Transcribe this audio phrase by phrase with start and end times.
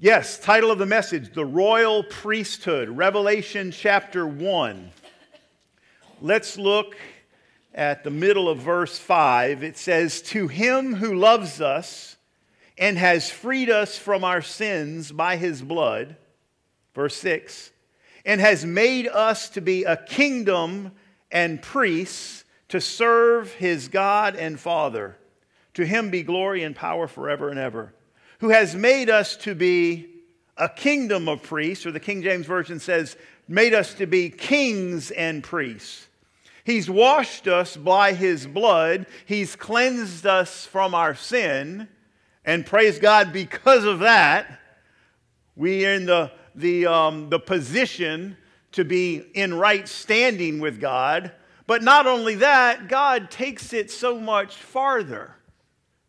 [0.00, 4.92] Yes, title of the message The Royal Priesthood, Revelation chapter 1.
[6.20, 6.94] Let's look
[7.74, 9.64] at the middle of verse 5.
[9.64, 12.16] It says, To him who loves us
[12.78, 16.14] and has freed us from our sins by his blood,
[16.94, 17.72] verse 6,
[18.24, 20.92] and has made us to be a kingdom
[21.32, 25.16] and priests to serve his God and Father.
[25.74, 27.94] To him be glory and power forever and ever
[28.38, 30.06] who has made us to be
[30.56, 33.16] a kingdom of priests, or the King James Version says,
[33.46, 36.08] made us to be kings and priests.
[36.64, 41.88] He's washed us by his blood, he's cleansed us from our sin,
[42.44, 44.60] and praise God, because of that,
[45.56, 48.36] we are in the, the, um, the position
[48.72, 51.32] to be in right standing with God.
[51.66, 55.34] But not only that, God takes it so much farther.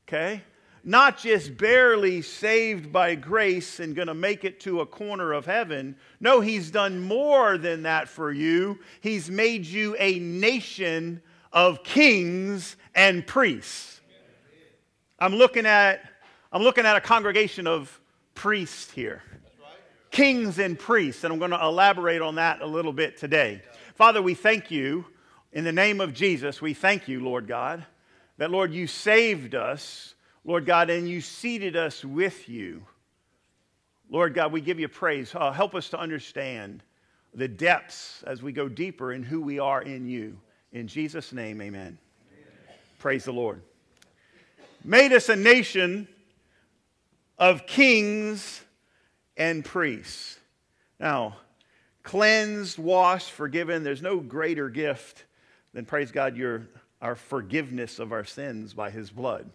[0.07, 0.43] Okay?
[0.83, 5.45] Not just barely saved by grace and going to make it to a corner of
[5.45, 5.95] heaven.
[6.19, 8.79] No, he's done more than that for you.
[9.01, 14.01] He's made you a nation of kings and priests.
[15.19, 16.01] I'm looking at,
[16.51, 17.99] I'm looking at a congregation of
[18.35, 19.21] priests here.
[20.11, 23.61] Kings and priests, and I'm going to elaborate on that a little bit today.
[23.95, 25.05] Father, we thank you
[25.51, 26.61] in the name of Jesus.
[26.61, 27.85] We thank you, Lord God,
[28.37, 32.83] that, Lord, you saved us Lord God, and you seated us with you.
[34.09, 35.33] Lord God, we give you praise.
[35.35, 36.83] Uh, help us to understand
[37.33, 40.37] the depths as we go deeper in who we are in you.
[40.71, 41.97] In Jesus' name, amen.
[42.31, 42.77] amen.
[42.97, 43.61] Praise the Lord.
[44.83, 46.07] Made us a nation
[47.37, 48.61] of kings
[49.37, 50.39] and priests.
[50.99, 51.37] Now,
[52.03, 55.25] cleansed, washed, forgiven, there's no greater gift
[55.73, 56.67] than, praise God, your,
[57.01, 59.49] our forgiveness of our sins by his blood.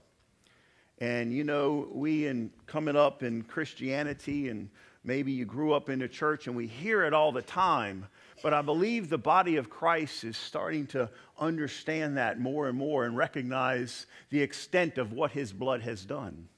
[0.98, 4.70] And you know, we in coming up in Christianity, and
[5.02, 8.06] maybe you grew up in a church, and we hear it all the time.
[8.42, 13.04] But I believe the body of Christ is starting to understand that more and more
[13.04, 16.48] and recognize the extent of what his blood has done.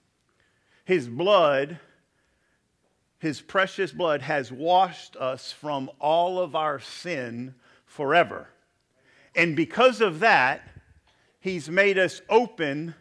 [0.84, 1.78] His blood,
[3.19, 8.49] his precious blood, has washed us from all of our sin forever.
[9.34, 10.62] And because of that,
[11.41, 12.94] he's made us open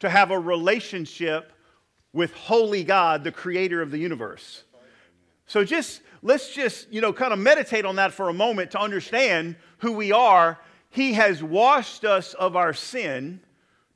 [0.00, 1.52] to have a relationship
[2.12, 4.64] with holy God, the creator of the universe.
[5.46, 8.80] So just let's just, you know, kind of meditate on that for a moment to
[8.80, 10.58] understand who we are.
[10.90, 13.40] He has washed us of our sin,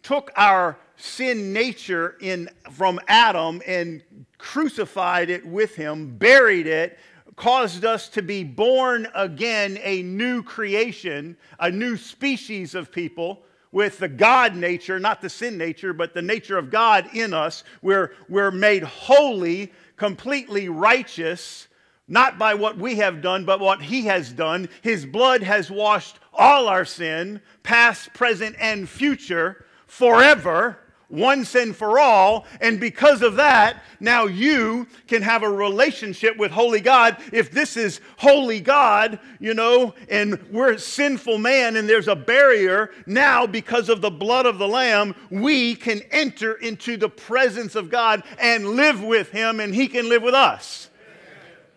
[0.02, 4.02] took our sin nature in from Adam and
[4.38, 6.98] crucified it with him, buried it,
[7.36, 13.98] caused us to be born again, a new creation, a new species of people with
[13.98, 17.64] the God nature, not the sin nature, but the nature of God in us.
[17.80, 21.68] We're, we're made holy, completely righteous,
[22.06, 24.68] not by what we have done, but what He has done.
[24.82, 30.78] His blood has washed all our sin, past, present, and future, forever
[31.12, 32.46] once sin for all.
[32.60, 37.18] And because of that, now you can have a relationship with Holy God.
[37.32, 42.90] If this is Holy God, you know, and we're sinful man and there's a barrier,
[43.06, 47.90] now because of the blood of the Lamb, we can enter into the presence of
[47.90, 50.88] God and live with Him and He can live with us.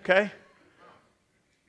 [0.02, 0.32] Okay?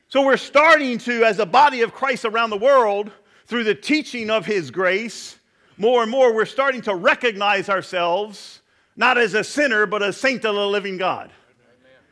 [0.09, 3.11] So we're starting to, as a body of Christ around the world,
[3.47, 5.36] through the teaching of His grace,
[5.77, 8.61] more and more we're starting to recognize ourselves
[8.97, 11.31] not as a sinner, but a saint of the living God.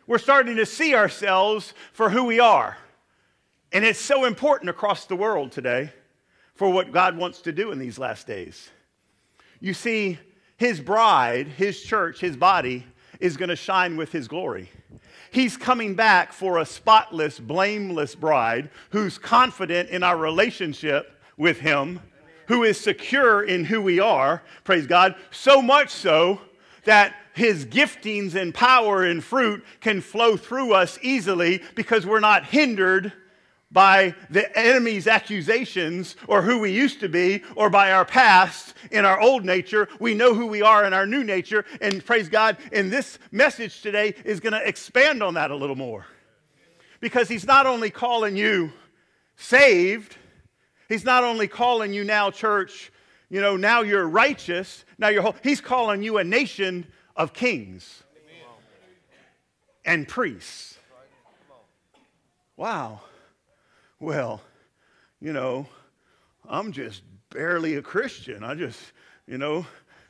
[0.07, 2.77] We're starting to see ourselves for who we are.
[3.73, 5.91] And it's so important across the world today
[6.55, 8.71] for what God wants to do in these last days.
[9.61, 10.19] You see,
[10.59, 12.87] His bride, His church, His body
[13.19, 14.71] is going to shine with His glory.
[15.31, 22.01] He's coming back for a spotless, blameless bride who's confident in our relationship with Him
[22.47, 26.41] who is secure in who we are, praise God, so much so
[26.85, 32.47] that his giftings and power and fruit can flow through us easily because we're not
[32.47, 33.13] hindered
[33.75, 39.05] by the enemy's accusations or who we used to be or by our past in
[39.05, 39.89] our old nature.
[39.99, 41.65] We know who we are in our new nature.
[41.81, 45.75] And praise God, and this message today is going to expand on that a little
[45.75, 46.07] more.
[47.01, 48.73] Because he's not only calling you
[49.37, 50.17] saved,
[50.89, 52.93] He's not only calling you now, church,
[53.31, 55.37] you know, now you're righteous, now you're whole.
[55.43, 56.87] He's calling you a nation
[57.17, 58.03] of kings
[59.85, 60.79] and priests.
[62.57, 63.01] Wow.
[63.99, 64.41] Well,
[65.21, 65.67] you know,
[66.49, 68.45] I'm just barely a Christian.
[68.45, 68.81] I just,
[69.27, 69.67] you know,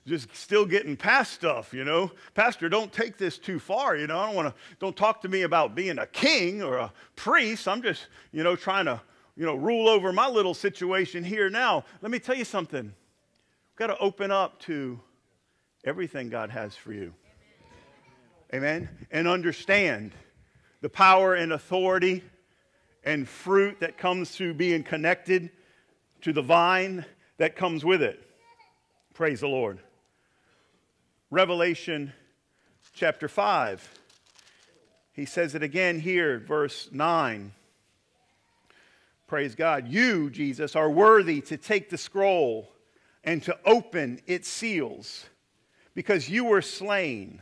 [0.07, 2.11] just still getting past stuff, you know.
[2.35, 4.19] Pastor, don't take this too far, you know.
[4.19, 7.67] I don't want to, don't talk to me about being a king or a priest.
[7.67, 9.01] I'm just, you know, trying to,
[9.37, 11.85] you know, rule over my little situation here now.
[12.01, 12.85] Let me tell you something.
[12.85, 15.01] We've got to open up to
[15.85, 17.13] everything God has for you.
[18.53, 18.89] Amen.
[19.11, 20.13] And understand
[20.81, 22.23] the power and authority
[23.03, 25.51] and fruit that comes through being connected
[26.23, 27.05] to the vine
[27.39, 28.21] that comes with it.
[29.13, 29.81] Praise the Lord.
[31.31, 32.13] Revelation
[32.95, 34.01] chapter 5.
[35.13, 37.53] He says it again here, verse 9.
[39.27, 39.89] Praise God.
[39.89, 42.73] You, Jesus, are worthy to take the scroll
[43.23, 45.27] and to open its seals
[45.95, 47.41] because you were slain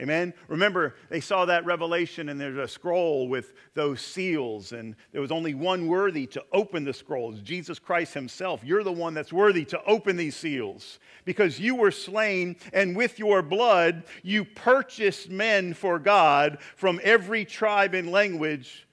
[0.00, 0.32] Amen.
[0.46, 5.32] Remember, they saw that revelation, and there's a scroll with those seals, and there was
[5.32, 8.62] only one worthy to open the scrolls Jesus Christ Himself.
[8.62, 13.18] You're the one that's worthy to open these seals because you were slain, and with
[13.18, 18.86] your blood you purchased men for God from every tribe and language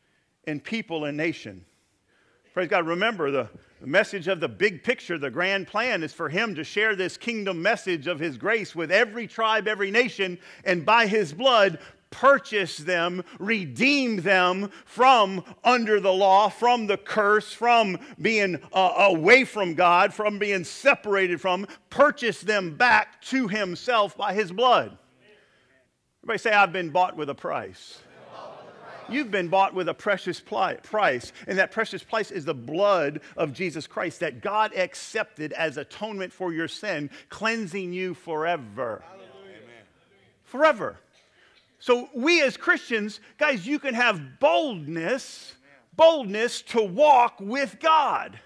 [0.47, 1.65] and people and nation.
[2.55, 2.87] Praise God.
[2.87, 3.49] Remember, the,
[3.81, 7.61] message of the big picture, the grand plan, is for him to share this kingdom
[7.61, 11.79] message of his grace with every tribe, every nation, and by his blood,
[12.11, 19.43] purchase them, redeem them from under the law, from the curse, from being uh, away
[19.43, 24.97] from God, from being separated from, purchase them back to himself by his blood.
[26.23, 27.99] Everybody say, I've been bought with a price.
[29.09, 33.53] You've been bought with a precious price, and that precious price is the blood of
[33.53, 39.03] Jesus Christ that God accepted as atonement for your sin, cleansing you forever.
[39.13, 39.23] Amen.
[40.43, 40.97] Forever.
[41.79, 45.53] So, we as Christians, guys, you can have boldness,
[45.95, 48.39] boldness to walk with God.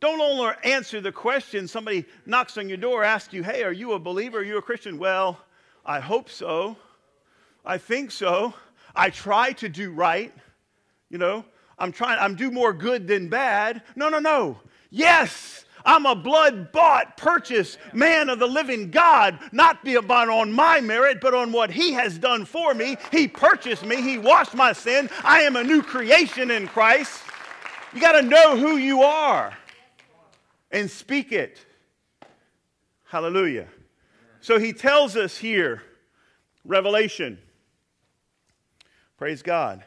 [0.00, 3.92] Don't only answer the question somebody knocks on your door, asks you, Hey, are you
[3.92, 4.38] a believer?
[4.38, 4.98] Are you a Christian?
[4.98, 5.38] Well,
[5.84, 6.76] I hope so.
[7.64, 8.54] I think so.
[8.94, 10.32] I try to do right.
[11.08, 11.44] You know,
[11.78, 13.82] I'm trying, I'm do more good than bad.
[13.96, 14.58] No, no, no.
[14.90, 20.52] Yes, I'm a blood bought, purchased man of the living God, not be about on
[20.52, 22.96] my merit, but on what He has done for me.
[23.10, 25.08] He purchased me, He washed my sin.
[25.24, 27.22] I am a new creation in Christ.
[27.94, 29.56] You got to know who you are
[30.70, 31.64] and speak it.
[33.04, 33.66] Hallelujah.
[34.40, 35.82] So He tells us here,
[36.64, 37.38] Revelation
[39.20, 39.84] Praise God.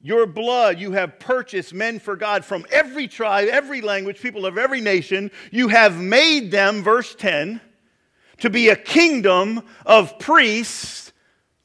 [0.00, 4.58] Your blood, you have purchased men for God from every tribe, every language, people of
[4.58, 5.30] every nation.
[5.52, 7.60] You have made them, verse 10,
[8.38, 11.12] to be a kingdom of priests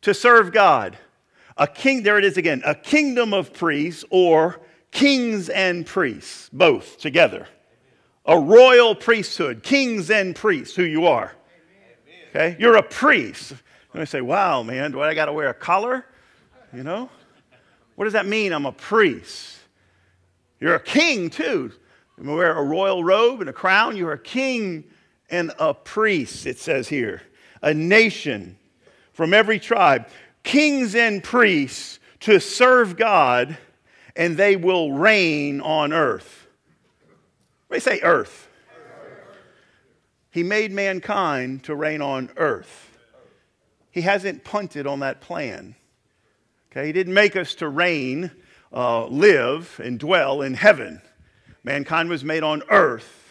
[0.03, 0.99] to serve God.
[1.57, 4.61] A king, there it is again, a kingdom of priests or
[4.91, 7.47] kings and priests, both together.
[8.27, 11.33] A royal priesthood, kings and priests, who you are.
[12.29, 12.55] Okay?
[12.59, 13.55] You're a priest.
[13.93, 16.05] And I say, wow, man, do I got to wear a collar?
[16.73, 17.09] You know?
[17.95, 18.53] What does that mean?
[18.53, 19.57] I'm a priest.
[20.59, 21.71] You're a king, too.
[22.21, 23.95] You wear a royal robe and a crown.
[23.95, 24.85] You're a king
[25.29, 27.21] and a priest, it says here.
[27.61, 28.57] A nation
[29.13, 30.07] from every tribe.
[30.43, 33.57] Kings and priests to serve God,
[34.15, 36.47] and they will reign on earth.
[37.71, 38.47] You say, earth?
[40.31, 42.97] He made mankind to reign on earth.
[43.91, 45.75] He hasn't punted on that plan.
[46.71, 48.29] Okay, he didn't make us to reign,
[48.71, 51.01] uh, live, and dwell in heaven.
[51.63, 53.27] Mankind was made on earth,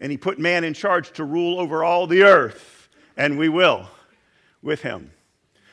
[0.00, 3.88] and he put man in charge to rule over all the earth, and we will
[4.60, 5.12] with him.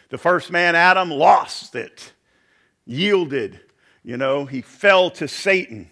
[0.09, 2.13] The first man, Adam, lost it,
[2.85, 3.59] yielded.
[4.03, 5.89] You know, he fell to Satan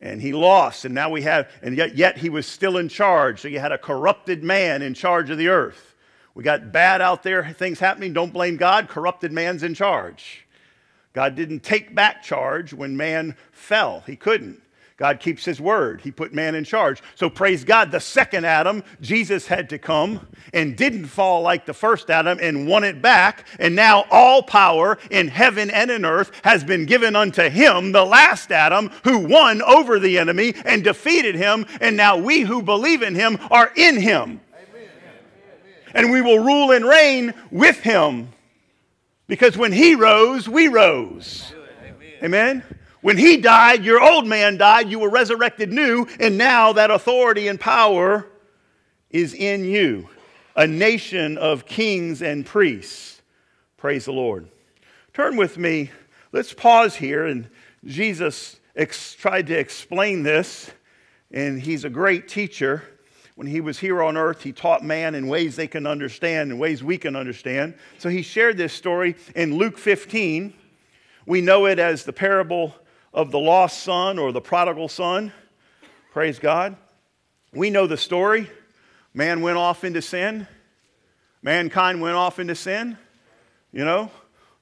[0.00, 3.40] and he lost, and now we have, and yet, yet he was still in charge.
[3.40, 5.94] So you had a corrupted man in charge of the earth.
[6.34, 8.14] We got bad out there, things happening.
[8.14, 8.88] Don't blame God.
[8.88, 10.46] Corrupted man's in charge.
[11.12, 14.02] God didn't take back charge when man fell.
[14.06, 14.62] He couldn't.
[15.00, 16.02] God keeps his word.
[16.02, 17.02] He put man in charge.
[17.14, 21.72] So praise God, the second Adam, Jesus had to come and didn't fall like the
[21.72, 23.46] first Adam and won it back.
[23.58, 28.04] And now all power in heaven and in earth has been given unto him, the
[28.04, 31.64] last Adam, who won over the enemy and defeated him.
[31.80, 34.38] And now we who believe in him are in him.
[34.52, 34.90] Amen.
[35.94, 38.28] And we will rule and reign with him
[39.30, 41.54] because when he rose, we rose.
[42.20, 42.64] Amen.
[43.00, 47.46] When he died, your old man died, you were resurrected new, and now that authority
[47.46, 48.26] and power
[49.08, 50.08] is in you.
[50.56, 53.22] A nation of kings and priests.
[53.76, 54.48] Praise the Lord.
[55.14, 55.92] Turn with me.
[56.32, 57.24] Let's pause here.
[57.24, 57.48] And
[57.84, 60.72] Jesus ex- tried to explain this,
[61.30, 62.82] and he's a great teacher
[63.40, 66.58] when he was here on earth, he taught man in ways they can understand, in
[66.58, 67.72] ways we can understand.
[67.96, 70.52] So he shared this story in Luke 15.
[71.24, 72.74] We know it as the parable
[73.14, 75.32] of the lost son or the prodigal son.
[76.12, 76.76] Praise God.
[77.54, 78.50] We know the story.
[79.14, 80.46] Man went off into sin.
[81.40, 82.98] Mankind went off into sin,
[83.72, 84.10] you know,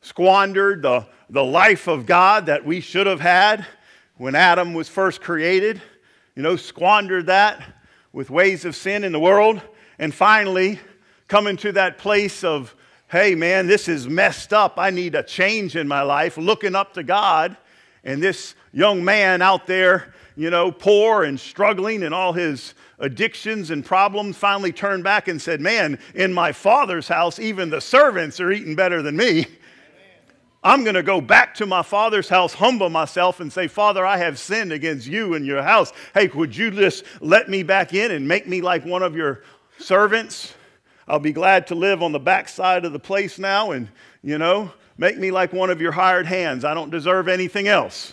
[0.02, 3.66] squandered the, the life of God that we should have had
[4.18, 5.82] when Adam was first created,
[6.36, 7.60] you know, squandered that
[8.12, 9.60] with ways of sin in the world,
[9.98, 10.78] and finally
[11.28, 12.74] coming to that place of,
[13.08, 14.74] hey, man, this is messed up.
[14.78, 17.56] I need a change in my life, looking up to God.
[18.04, 23.70] And this young man out there, you know, poor and struggling and all his addictions
[23.70, 28.40] and problems, finally turned back and said, Man, in my father's house, even the servants
[28.40, 29.46] are eating better than me.
[30.62, 34.16] I'm going to go back to my father's house, humble myself, and say, Father, I
[34.16, 35.92] have sinned against you and your house.
[36.14, 39.42] Hey, would you just let me back in and make me like one of your
[39.78, 40.54] servants?
[41.06, 43.88] I'll be glad to live on the backside of the place now and,
[44.22, 46.64] you know, make me like one of your hired hands.
[46.64, 48.12] I don't deserve anything else.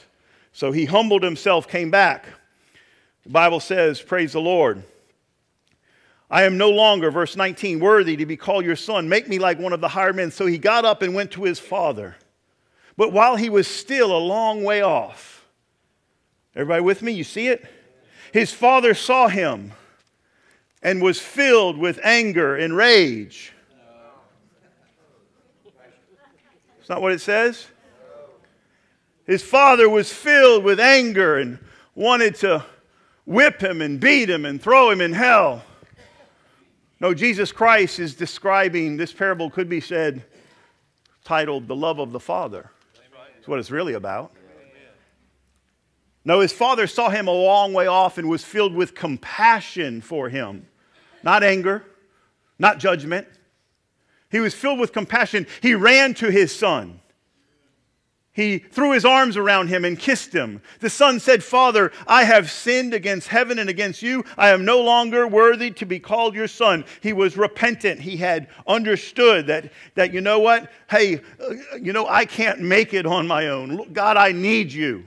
[0.54, 2.26] So he humbled himself, came back.
[3.24, 4.84] The Bible says, Praise the Lord.
[6.30, 9.10] I am no longer, verse 19, worthy to be called your son.
[9.10, 10.32] Make me like one of the hired men.
[10.32, 12.16] So he got up and went to his father.
[12.98, 15.46] But while he was still a long way off,
[16.56, 17.12] everybody with me?
[17.12, 17.66] You see it?
[18.32, 19.74] His father saw him
[20.82, 23.54] and was filled with anger and rage.
[26.80, 27.68] It's not what it says.
[29.26, 31.58] His father was filled with anger and
[31.96, 32.64] wanted to
[33.26, 35.64] whip him and beat him and throw him in hell.
[37.00, 40.24] No, Jesus Christ is describing this parable, could be said,
[41.24, 42.70] titled The Love of the Father.
[43.46, 44.32] That's what it's really about.
[46.24, 50.30] No, his father saw him a long way off and was filled with compassion for
[50.30, 50.66] him.
[51.22, 51.86] Not anger,
[52.58, 53.28] not judgment.
[54.32, 55.46] He was filled with compassion.
[55.62, 57.02] He ran to his son.
[58.36, 60.62] He threw his arms around him and kissed him.
[60.82, 64.26] The son said, Father, I have sinned against heaven and against you.
[64.38, 66.84] I am no longer worthy to be called your son.
[67.00, 68.02] He was repentant.
[68.02, 70.70] He had understood that, that you know what?
[70.90, 73.94] Hey, uh, you know, I can't make it on my own.
[73.94, 75.06] God, I need you.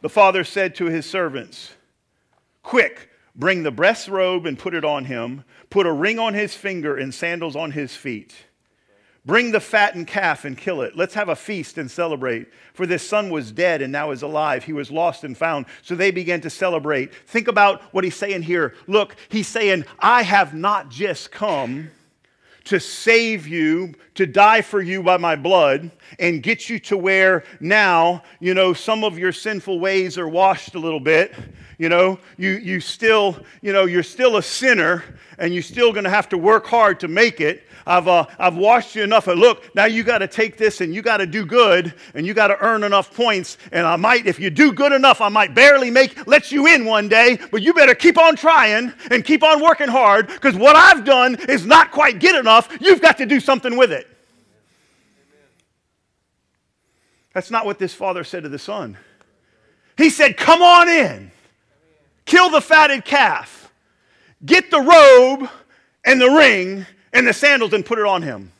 [0.00, 1.72] The father said to his servants,
[2.62, 6.54] Quick, bring the breast robe and put it on him, put a ring on his
[6.54, 8.43] finger and sandals on his feet.
[9.26, 10.96] Bring the fattened calf and kill it.
[10.96, 12.48] Let's have a feast and celebrate.
[12.74, 14.64] For this son was dead and now is alive.
[14.64, 15.64] He was lost and found.
[15.82, 17.14] So they began to celebrate.
[17.26, 18.74] Think about what he's saying here.
[18.86, 21.90] Look, he's saying, I have not just come
[22.64, 27.44] to save you, to die for you by my blood, and get you to where
[27.60, 31.34] now, you know, some of your sinful ways are washed a little bit.
[31.78, 35.04] You know, you, you still, you know, you're still a sinner
[35.38, 37.64] and you're still going to have to work hard to make it.
[37.86, 39.28] I've, uh, I've washed you enough.
[39.28, 42.26] And look, now you got to take this and you got to do good and
[42.26, 43.58] you got to earn enough points.
[43.72, 46.84] And I might, if you do good enough, I might barely make, let you in
[46.84, 47.38] one day.
[47.50, 51.36] But you better keep on trying and keep on working hard because what I've done
[51.48, 52.53] is not quite good enough.
[52.80, 54.08] You've got to do something with it.
[57.32, 58.96] That's not what this father said to the son.
[59.96, 61.32] He said, Come on in,
[62.24, 63.72] kill the fatted calf,
[64.44, 65.50] get the robe
[66.04, 68.52] and the ring, and the sandals and put it on him.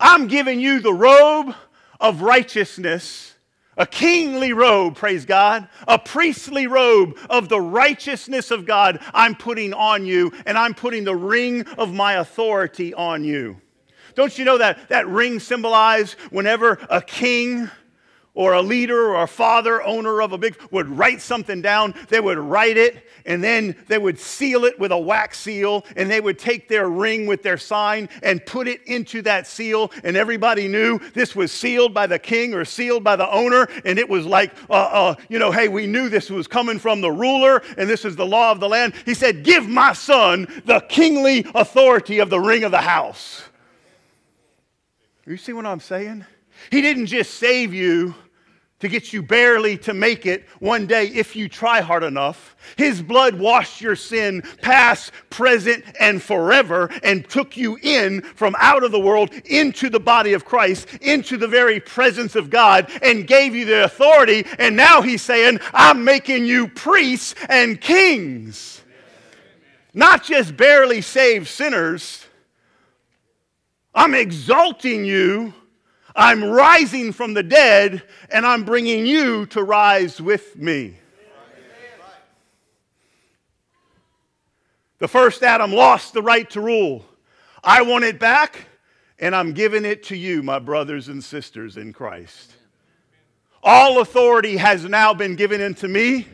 [0.00, 1.54] I'm giving you the robe
[2.00, 3.31] of righteousness,
[3.76, 9.72] a kingly robe, praise God, a priestly robe of the righteousness of God I'm putting
[9.72, 13.60] on you, and I'm putting the ring of my authority on you.
[14.14, 17.70] Don't you know that that ring symbolized whenever a king
[18.34, 22.20] or a leader or a father, owner of a big, would write something down, they
[22.20, 26.20] would write it and then they would seal it with a wax seal and they
[26.20, 29.92] would take their ring with their sign and put it into that seal.
[30.02, 33.68] And everybody knew this was sealed by the king or sealed by the owner.
[33.84, 37.00] And it was like, uh, uh, you know, hey, we knew this was coming from
[37.00, 38.94] the ruler and this is the law of the land.
[39.04, 43.42] He said, Give my son the kingly authority of the ring of the house.
[45.26, 46.24] You see what I'm saying?
[46.70, 48.14] He didn't just save you
[48.82, 52.56] to get you barely to make it one day if you try hard enough.
[52.76, 58.82] His blood washed your sin past, present, and forever and took you in from out
[58.82, 63.24] of the world into the body of Christ, into the very presence of God, and
[63.24, 64.44] gave you the authority.
[64.58, 68.82] And now he's saying, I'm making you priests and kings.
[69.94, 72.26] Not just barely saved sinners.
[73.94, 75.54] I'm exalting you
[76.14, 80.98] I'm rising from the dead, and I'm bringing you to rise with me.
[84.98, 87.04] The first Adam lost the right to rule.
[87.64, 88.66] I want it back,
[89.18, 92.54] and I'm giving it to you, my brothers and sisters in Christ.
[93.64, 96.26] All authority has now been given unto me.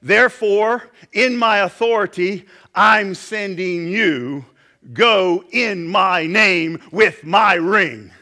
[0.00, 4.44] Therefore, in my authority, I'm sending you.
[4.92, 8.12] Go in my name with my ring.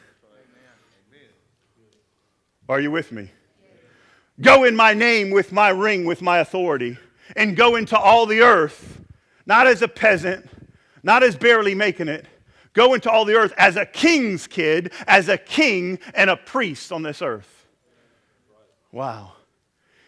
[2.69, 3.31] Are you with me?
[4.41, 6.99] Go in my name with my ring, with my authority,
[7.35, 9.01] and go into all the earth,
[9.47, 10.49] not as a peasant,
[11.03, 12.27] not as barely making it.
[12.73, 16.93] Go into all the earth as a king's kid, as a king and a priest
[16.93, 17.67] on this earth.
[18.93, 19.33] Wow.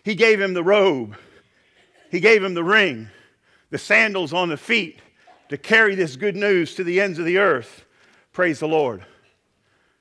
[0.02, 1.16] He gave him the robe,
[2.10, 3.08] he gave him the ring,
[3.70, 5.00] the sandals on the feet
[5.48, 7.84] to carry this good news to the ends of the earth.
[8.32, 9.04] Praise the Lord.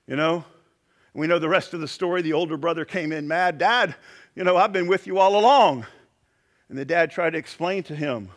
[0.07, 0.45] You know,
[1.17, 2.21] we know the rest of the story.
[2.21, 3.57] The older brother came in mad.
[3.57, 3.95] Dad,
[4.35, 5.87] you know, I've been with you all along.
[6.69, 8.29] And the dad tried to explain to him,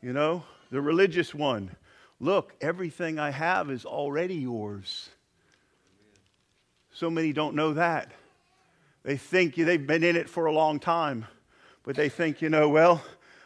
[0.00, 1.74] you know, the religious one,
[2.20, 5.08] look, everything I have is already yours.
[6.92, 8.12] So many don't know that.
[9.02, 11.26] They think they've been in it for a long time,
[11.82, 13.02] but they think, you know, well,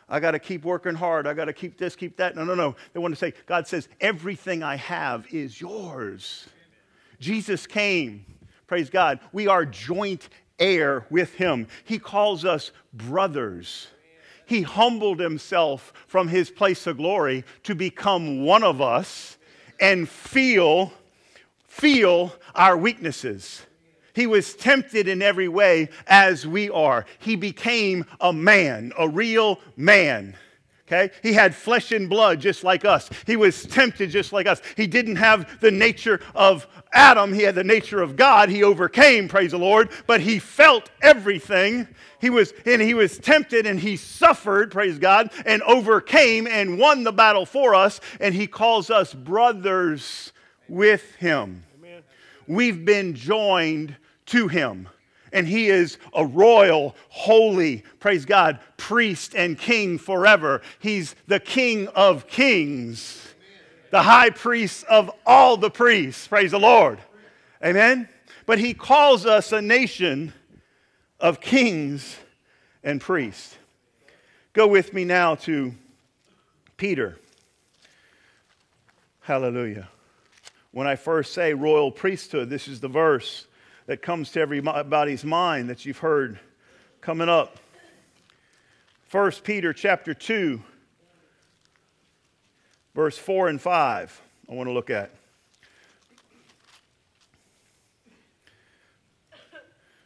[0.06, 1.26] I got to keep working hard.
[1.26, 2.36] I got to keep this, keep that.
[2.36, 2.76] No, no, no.
[2.92, 6.46] They want to say, God says, everything I have is yours.
[7.20, 8.26] Jesus came.
[8.70, 9.18] Praise God.
[9.32, 10.28] We are joint
[10.60, 11.66] heir with him.
[11.82, 13.88] He calls us brothers.
[14.46, 19.38] He humbled himself from his place of glory to become one of us
[19.80, 20.92] and feel
[21.66, 23.60] feel our weaknesses.
[24.14, 27.06] He was tempted in every way as we are.
[27.18, 30.36] He became a man, a real man.
[30.90, 31.14] Okay?
[31.22, 33.08] He had flesh and blood just like us.
[33.24, 34.60] He was tempted just like us.
[34.76, 38.48] He didn't have the nature of Adam, he had the nature of God.
[38.48, 41.86] He overcame, praise the Lord, but he felt everything.
[42.20, 47.04] He was and he was tempted and he suffered, praise God, and overcame and won
[47.04, 50.32] the battle for us, and he calls us brothers
[50.68, 51.62] with him.
[51.78, 52.02] Amen.
[52.48, 53.94] We've been joined
[54.26, 54.88] to him.
[55.32, 60.62] And he is a royal, holy, praise God, priest and king forever.
[60.78, 63.34] He's the king of kings,
[63.90, 66.26] the high priest of all the priests.
[66.26, 66.98] Praise the Lord.
[67.64, 68.08] Amen.
[68.46, 70.32] But he calls us a nation
[71.20, 72.16] of kings
[72.82, 73.56] and priests.
[74.52, 75.74] Go with me now to
[76.76, 77.18] Peter.
[79.20, 79.88] Hallelujah.
[80.72, 83.46] When I first say royal priesthood, this is the verse
[83.90, 86.38] that comes to everybody's mind that you've heard
[87.00, 87.56] coming up.
[89.10, 90.62] 1 Peter chapter 2,
[92.94, 95.10] verse 4 and 5, I want to look at.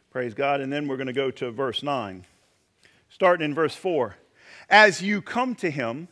[0.09, 0.61] Praise God.
[0.61, 2.25] And then we're going to go to verse 9.
[3.09, 4.15] Starting in verse 4.
[4.67, 6.07] As you come to him,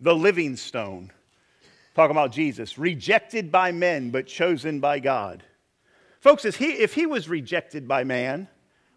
[0.00, 1.12] the living stone,
[1.94, 5.42] talking about Jesus, rejected by men but chosen by God
[6.20, 8.48] Folks, if he, if he was rejected by man,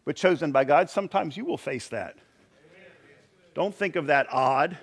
[0.06, 2.16] but chosen by God, sometimes you will face that.
[3.54, 4.78] Don't think of that odd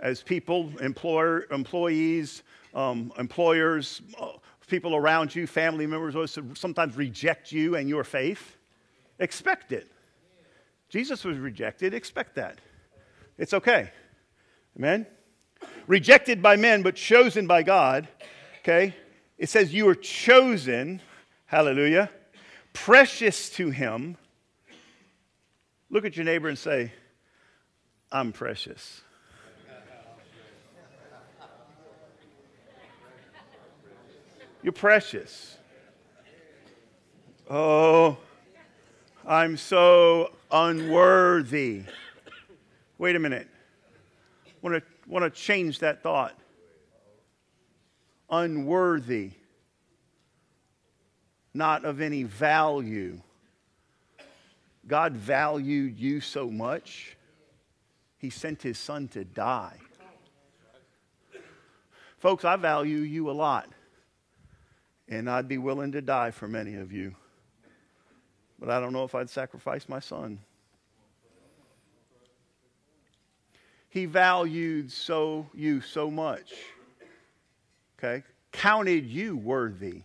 [0.00, 2.42] as people, employer, employees,
[2.74, 4.02] um, employers,
[4.66, 8.56] people around you, family members sometimes reject you and your faith.
[9.18, 9.90] Expect it.
[10.88, 11.94] Jesus was rejected.
[11.94, 12.58] Expect that.
[13.38, 13.90] It's okay.
[14.76, 15.06] Amen?
[15.86, 18.08] Rejected by men, but chosen by God.
[18.60, 18.94] Okay?
[19.38, 21.00] It says you are chosen
[21.50, 22.08] Hallelujah.
[22.72, 24.16] Precious to him.
[25.90, 26.92] Look at your neighbor and say,
[28.12, 29.02] I'm precious.
[34.62, 35.56] You're precious.
[37.50, 38.16] Oh,
[39.26, 41.82] I'm so unworthy.
[42.96, 43.48] Wait a minute.
[44.62, 46.38] Want to want to change that thought.
[48.30, 49.32] Unworthy
[51.54, 53.20] not of any value.
[54.86, 57.16] God valued you so much,
[58.18, 59.78] He sent His Son to die.
[62.18, 63.68] Folks, I value you a lot,
[65.08, 67.14] and I'd be willing to die for many of you.
[68.58, 70.38] But I don't know if I'd sacrifice my son.
[73.88, 76.52] He valued so you so much.
[77.98, 78.22] Okay?
[78.52, 80.02] Counted you worthy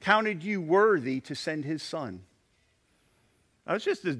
[0.00, 2.22] counted you worthy to send his son.
[3.66, 4.18] That's just a,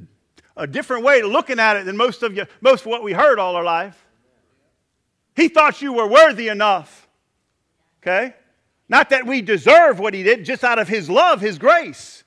[0.56, 3.12] a different way of looking at it than most of you, most of what we
[3.12, 4.06] heard all our life.
[5.34, 7.08] He thought you were worthy enough.
[8.02, 8.34] Okay?
[8.88, 12.24] Not that we deserve what he did, just out of his love, his grace.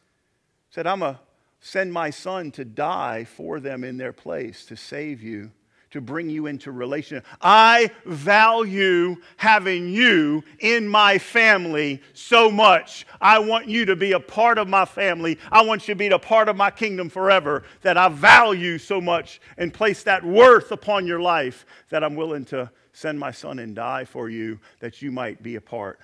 [0.69, 1.19] He Said, I'm going to
[1.59, 5.51] send my son to die for them in their place to save you,
[5.91, 7.25] to bring you into relationship.
[7.41, 13.06] I value having you in my family so much.
[13.19, 15.38] I want you to be a part of my family.
[15.51, 18.99] I want you to be a part of my kingdom forever that I value so
[18.99, 23.60] much and place that worth upon your life that I'm willing to send my son
[23.60, 25.99] and die for you that you might be a part.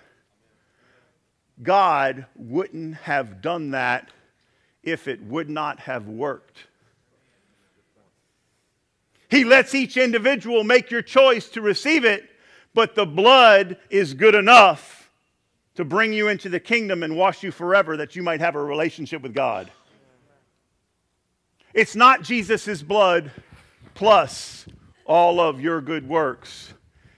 [1.63, 4.09] God wouldn't have done that
[4.83, 6.66] if it would not have worked.
[9.29, 12.29] He lets each individual make your choice to receive it,
[12.73, 15.09] but the blood is good enough
[15.75, 18.63] to bring you into the kingdom and wash you forever that you might have a
[18.63, 19.69] relationship with God.
[21.73, 23.31] It's not Jesus' blood
[23.93, 24.65] plus
[25.05, 26.73] all of your good works.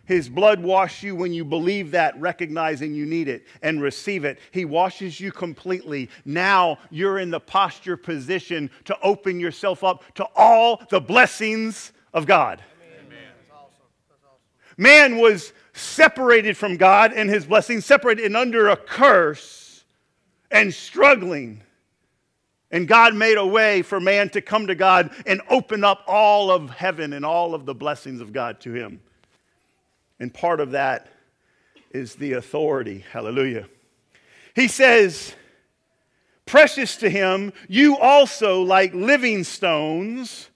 [0.06, 4.40] His blood washes you when you believe that, recognizing you need it and receive it.
[4.52, 6.10] He washes you completely.
[6.26, 12.26] Now you're in the posture position to open yourself up to all the blessings of
[12.26, 12.62] God.
[14.78, 19.84] Man was separated from God and his blessings, separated and under a curse
[20.50, 21.64] and struggling.
[22.72, 26.52] And God made a way for man to come to God and open up all
[26.52, 29.02] of heaven and all of the blessings of God to him.
[30.20, 31.08] And part of that
[31.92, 33.04] is the authority.
[33.12, 33.68] Hallelujah.
[34.56, 35.36] He says,
[36.46, 40.49] Precious to him, you also, like living stones,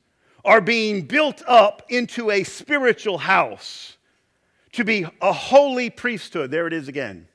[0.45, 3.97] are being built up into a spiritual house
[4.73, 6.51] to be a holy priesthood.
[6.51, 7.27] There it is again.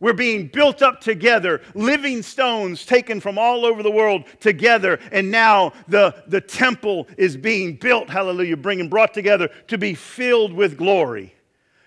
[0.00, 5.00] We're being built up together, living stones taken from all over the world together.
[5.10, 10.52] And now the, the temple is being built, hallelujah, bringing brought together to be filled
[10.52, 11.34] with glory.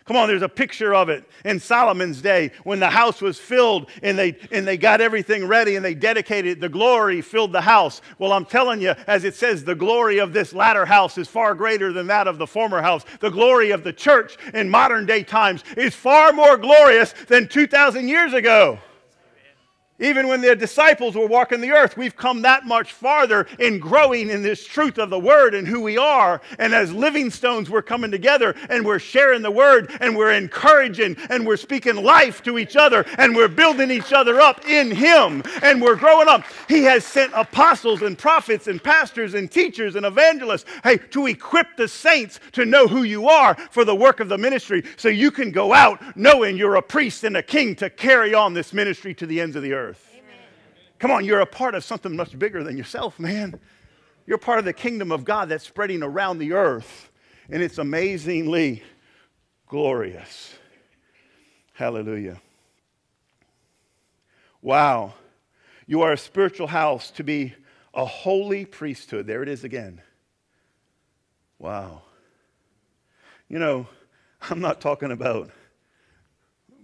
[0.05, 3.89] Come on, there's a picture of it in Solomon's day when the house was filled
[4.01, 8.01] and they, and they got everything ready and they dedicated the glory filled the house.
[8.17, 11.53] Well, I'm telling you, as it says, the glory of this latter house is far
[11.53, 13.05] greater than that of the former house.
[13.19, 18.07] The glory of the church in modern day times is far more glorious than 2,000
[18.07, 18.79] years ago.
[20.01, 24.31] Even when the disciples were walking the earth, we've come that much farther in growing
[24.31, 26.41] in this truth of the word and who we are.
[26.57, 31.17] And as living stones, we're coming together and we're sharing the word and we're encouraging
[31.29, 35.43] and we're speaking life to each other and we're building each other up in Him
[35.61, 36.45] and we're growing up.
[36.67, 41.77] He has sent apostles and prophets and pastors and teachers and evangelists, hey, to equip
[41.77, 45.29] the saints to know who you are for the work of the ministry so you
[45.29, 49.13] can go out knowing you're a priest and a king to carry on this ministry
[49.13, 49.90] to the ends of the earth.
[50.99, 53.59] Come on, you're a part of something much bigger than yourself, man.
[54.27, 57.09] You're part of the kingdom of God that's spreading around the earth,
[57.49, 58.83] and it's amazingly
[59.67, 60.53] glorious.
[61.73, 62.39] Hallelujah.
[64.61, 65.15] Wow.
[65.87, 67.55] You are a spiritual house to be
[67.93, 69.25] a holy priesthood.
[69.25, 70.01] There it is again.
[71.57, 72.03] Wow.
[73.49, 73.87] You know,
[74.49, 75.49] I'm not talking about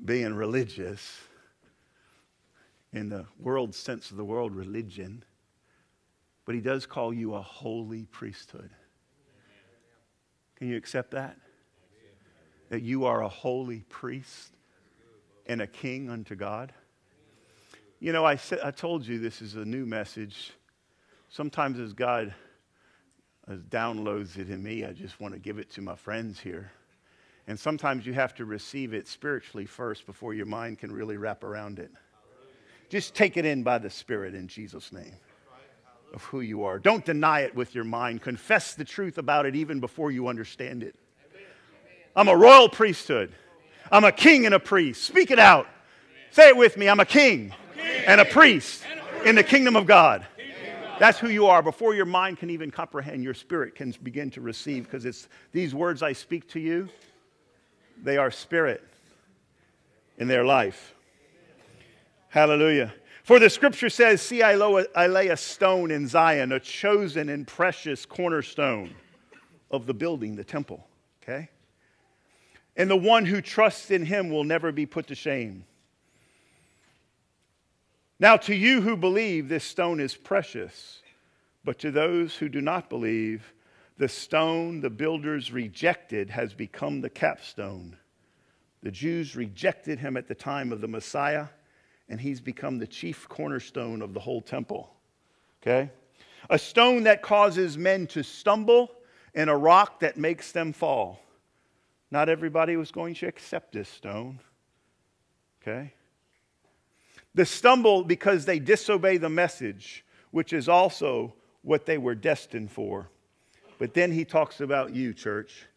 [0.03, 1.19] being religious
[2.97, 5.23] in the world sense of the world, religion,
[6.45, 8.71] but he does call you a holy priesthood.
[10.55, 11.37] Can you accept that?
[12.69, 14.55] That you are a holy priest
[15.45, 16.73] and a king unto God?
[17.99, 20.51] You know, I, said, I told you this is a new message.
[21.29, 22.33] Sometimes as God
[23.69, 26.71] downloads it in me, I just want to give it to my friends here.
[27.47, 31.43] And sometimes you have to receive it spiritually first before your mind can really wrap
[31.43, 31.91] around it.
[32.89, 35.13] Just take it in by the Spirit in Jesus' name
[36.13, 36.79] of who you are.
[36.79, 38.21] Don't deny it with your mind.
[38.21, 40.95] Confess the truth about it even before you understand it.
[42.15, 43.33] I'm a royal priesthood.
[43.91, 45.03] I'm a king and a priest.
[45.03, 45.67] Speak it out.
[46.31, 46.89] Say it with me.
[46.89, 47.53] I'm a king
[48.05, 48.83] and a priest
[49.25, 50.25] in the kingdom of God.
[50.99, 51.61] That's who you are.
[51.61, 55.75] Before your mind can even comprehend, your spirit can begin to receive because it's these
[55.75, 56.89] words I speak to you,
[58.01, 58.83] they are spirit
[60.17, 60.95] in their life.
[62.29, 62.93] Hallelujah.
[63.23, 68.05] For the scripture says, See, I lay a stone in Zion, a chosen and precious
[68.05, 68.93] cornerstone
[69.69, 70.87] of the building, the temple.
[71.21, 71.49] Okay?
[72.75, 75.65] And the one who trusts in him will never be put to shame.
[78.19, 81.01] Now, to you who believe, this stone is precious.
[81.63, 83.53] But to those who do not believe,
[83.97, 87.97] the stone the builders rejected has become the capstone.
[88.83, 91.47] The Jews rejected him at the time of the Messiah
[92.09, 94.89] and he's become the chief cornerstone of the whole temple.
[95.61, 95.91] Okay?
[96.49, 98.91] A stone that causes men to stumble,
[99.35, 101.19] and a rock that makes them fall.
[102.09, 104.39] Not everybody was going to accept this stone.
[105.61, 105.93] Okay?
[107.35, 113.09] The stumble because they disobey the message, which is also what they were destined for.
[113.77, 115.67] But then he talks about you, church.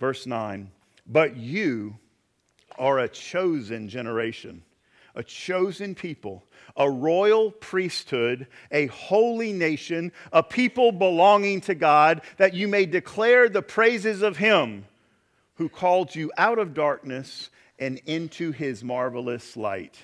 [0.00, 0.70] Verse 9.
[1.06, 1.96] But you
[2.78, 4.62] are a chosen generation,
[5.14, 6.44] a chosen people,
[6.76, 13.48] a royal priesthood, a holy nation, a people belonging to God, that you may declare
[13.48, 14.86] the praises of him
[15.56, 19.96] who called you out of darkness and into his marvelous light.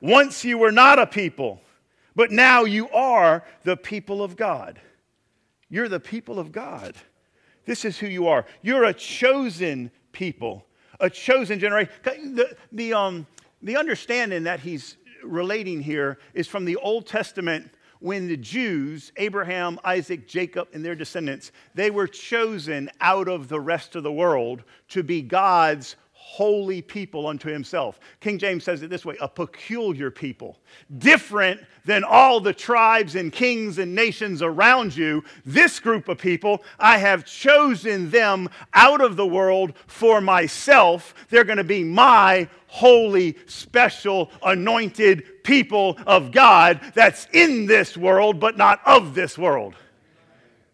[0.00, 1.60] Once you were not a people,
[2.14, 4.80] but now you are the people of God.
[5.68, 6.94] You're the people of God.
[7.64, 8.46] This is who you are.
[8.62, 10.64] You're a chosen people,
[10.98, 11.92] a chosen generation.
[12.04, 13.26] The, the, um,
[13.62, 19.80] the understanding that he's relating here is from the Old Testament when the Jews, Abraham,
[19.84, 24.62] Isaac, Jacob, and their descendants, they were chosen out of the rest of the world
[24.90, 25.96] to be God's
[26.28, 27.98] holy people unto himself.
[28.20, 30.58] King James says it this way a peculiar people,
[30.98, 35.24] different than all the tribes and kings and nations around you.
[35.46, 41.14] This group of people, I have chosen them out of the world for myself.
[41.30, 48.38] They're going to be my holy, special, anointed people of God that's in this world,
[48.38, 49.74] but not of this world.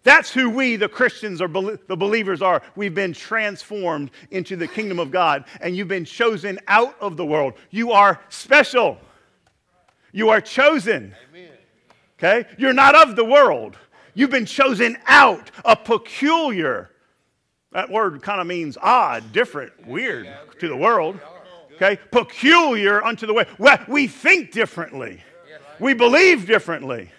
[0.04, 2.62] That's who we, the Christians, or the believers, are.
[2.76, 7.24] We've been transformed into the kingdom of God, and you've been chosen out of the
[7.24, 7.54] world.
[7.70, 8.98] You are special.
[10.12, 11.14] You are chosen.
[12.18, 12.46] Okay?
[12.58, 13.78] You're not of the world.
[14.12, 16.90] You've been chosen out, a peculiar.
[17.72, 20.28] That word kind of means odd, different, weird
[20.60, 21.18] to the world.
[21.76, 21.98] Okay?
[22.12, 23.46] Peculiar unto the way.
[23.88, 25.22] We think differently.
[25.80, 27.10] We believe differently.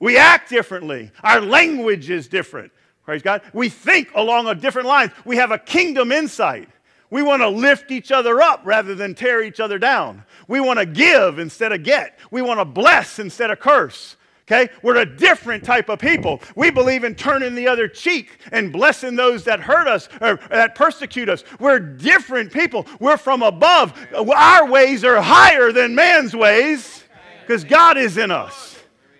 [0.00, 1.10] We act differently.
[1.22, 2.72] Our language is different.
[3.04, 3.42] Praise God.
[3.52, 5.12] We think along a different lines.
[5.24, 6.68] We have a kingdom insight.
[7.10, 10.24] We want to lift each other up rather than tear each other down.
[10.46, 12.18] We want to give instead of get.
[12.30, 14.16] We want to bless instead of curse.
[14.46, 14.70] Okay?
[14.82, 16.40] We're a different type of people.
[16.54, 20.74] We believe in turning the other cheek and blessing those that hurt us or that
[20.74, 21.44] persecute us.
[21.58, 22.86] We're different people.
[22.98, 23.92] We're from above.
[24.14, 27.04] Our ways are higher than man's ways
[27.40, 28.78] because God is in us.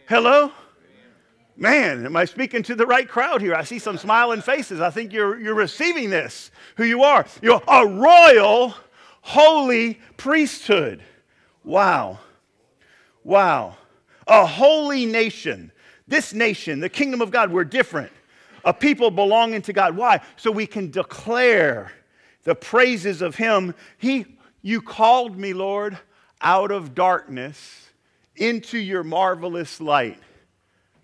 [0.08, 0.52] Hello?
[1.60, 3.52] Man, am I speaking to the right crowd here?
[3.52, 4.80] I see some smiling faces.
[4.80, 7.26] I think you're, you're receiving this, who you are.
[7.42, 8.74] You're a royal,
[9.22, 11.02] holy priesthood.
[11.64, 12.20] Wow.
[13.24, 13.76] Wow.
[14.28, 15.72] A holy nation.
[16.06, 18.12] This nation, the kingdom of God, we're different.
[18.64, 19.96] A people belonging to God.
[19.96, 20.20] Why?
[20.36, 21.90] So we can declare
[22.44, 23.74] the praises of Him.
[23.98, 24.26] He,
[24.62, 25.98] you called me, Lord,
[26.40, 27.88] out of darkness
[28.36, 30.20] into your marvelous light.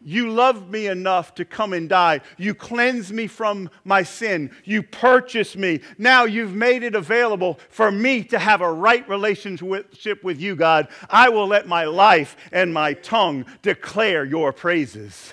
[0.07, 2.21] You loved me enough to come and die.
[2.37, 4.51] You cleansed me from my sin.
[4.65, 5.81] You purchased me.
[5.97, 10.89] Now you've made it available for me to have a right relationship with you, God.
[11.09, 15.33] I will let my life and my tongue declare your praises.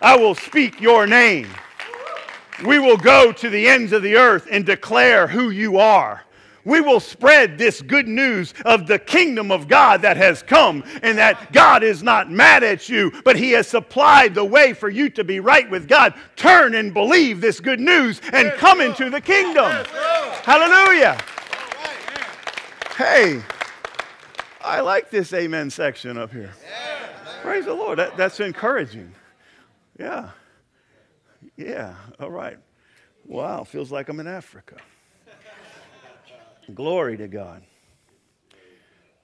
[0.00, 1.48] I will speak your name.
[2.64, 6.22] We will go to the ends of the earth and declare who you are
[6.66, 11.16] we will spread this good news of the kingdom of God that has come and
[11.16, 15.08] that God is not mad at you, but He has supplied the way for you
[15.10, 16.12] to be right with God.
[16.34, 19.70] Turn and believe this good news and come into the kingdom.
[20.42, 21.16] Hallelujah.
[22.96, 23.42] Hey,
[24.60, 26.52] I like this amen section up here.
[27.42, 28.00] Praise the Lord.
[28.00, 29.14] That, that's encouraging.
[30.00, 30.30] Yeah.
[31.56, 31.94] Yeah.
[32.18, 32.58] All right.
[33.24, 33.62] Wow.
[33.62, 34.78] Feels like I'm in Africa.
[36.74, 37.62] Glory to God.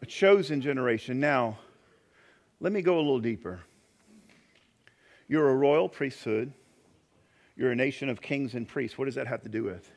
[0.01, 1.19] A chosen generation.
[1.19, 1.59] Now,
[2.61, 3.61] let me go a little deeper.
[5.29, 6.53] You're a royal priesthood.
[7.57, 8.97] You're a nation of kings and priests.
[8.97, 9.91] What does that have to do with?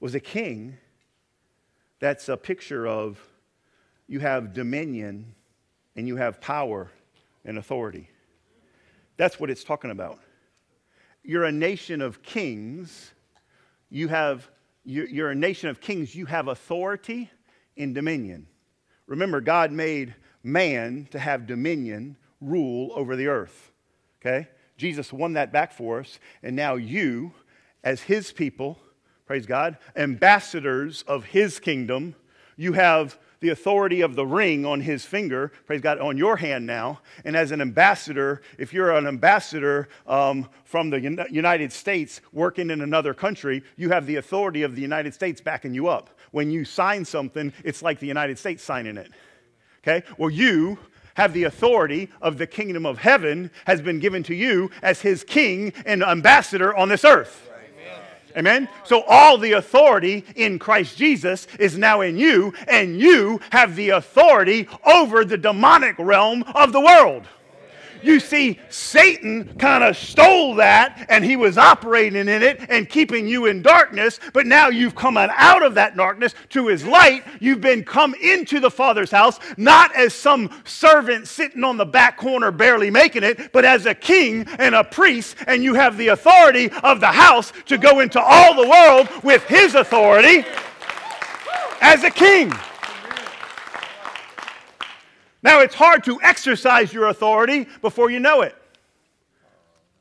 [0.00, 0.76] Was a king,
[1.98, 3.18] that's a picture of
[4.06, 5.34] you have dominion
[5.96, 6.90] and you have power
[7.44, 8.10] and authority.
[9.16, 10.18] That's what it's talking about.
[11.22, 13.12] You're a nation of kings.
[13.88, 14.50] You have
[14.84, 17.30] you're a nation of kings, you have authority
[17.76, 18.46] and dominion.
[19.06, 23.72] Remember, God made man to have dominion, rule over the earth.
[24.20, 24.48] Okay?
[24.76, 27.32] Jesus won that back for us, and now you,
[27.82, 28.78] as his people,
[29.26, 32.14] praise God, ambassadors of his kingdom,
[32.56, 36.64] you have the authority of the ring on his finger, praise God, on your hand
[36.64, 37.00] now.
[37.26, 42.80] And as an ambassador, if you're an ambassador um, from the United States working in
[42.80, 46.08] another country, you have the authority of the United States backing you up.
[46.30, 49.12] When you sign something, it's like the United States signing it.
[49.82, 50.06] Okay?
[50.16, 50.78] Well, you
[51.12, 55.22] have the authority of the kingdom of heaven has been given to you as his
[55.22, 57.50] king and ambassador on this earth.
[58.36, 58.68] Amen?
[58.84, 63.90] So all the authority in Christ Jesus is now in you, and you have the
[63.90, 67.24] authority over the demonic realm of the world.
[68.04, 73.26] You see, Satan kind of stole that and he was operating in it and keeping
[73.26, 77.24] you in darkness, but now you've come out of that darkness to his light.
[77.40, 82.18] You've been come into the Father's house, not as some servant sitting on the back
[82.18, 86.08] corner barely making it, but as a king and a priest, and you have the
[86.08, 90.44] authority of the house to go into all the world with his authority
[91.80, 92.52] as a king.
[95.44, 98.56] Now, it's hard to exercise your authority before you know it.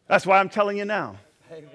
[0.08, 1.18] That's why I'm telling you now.
[1.52, 1.70] Amen.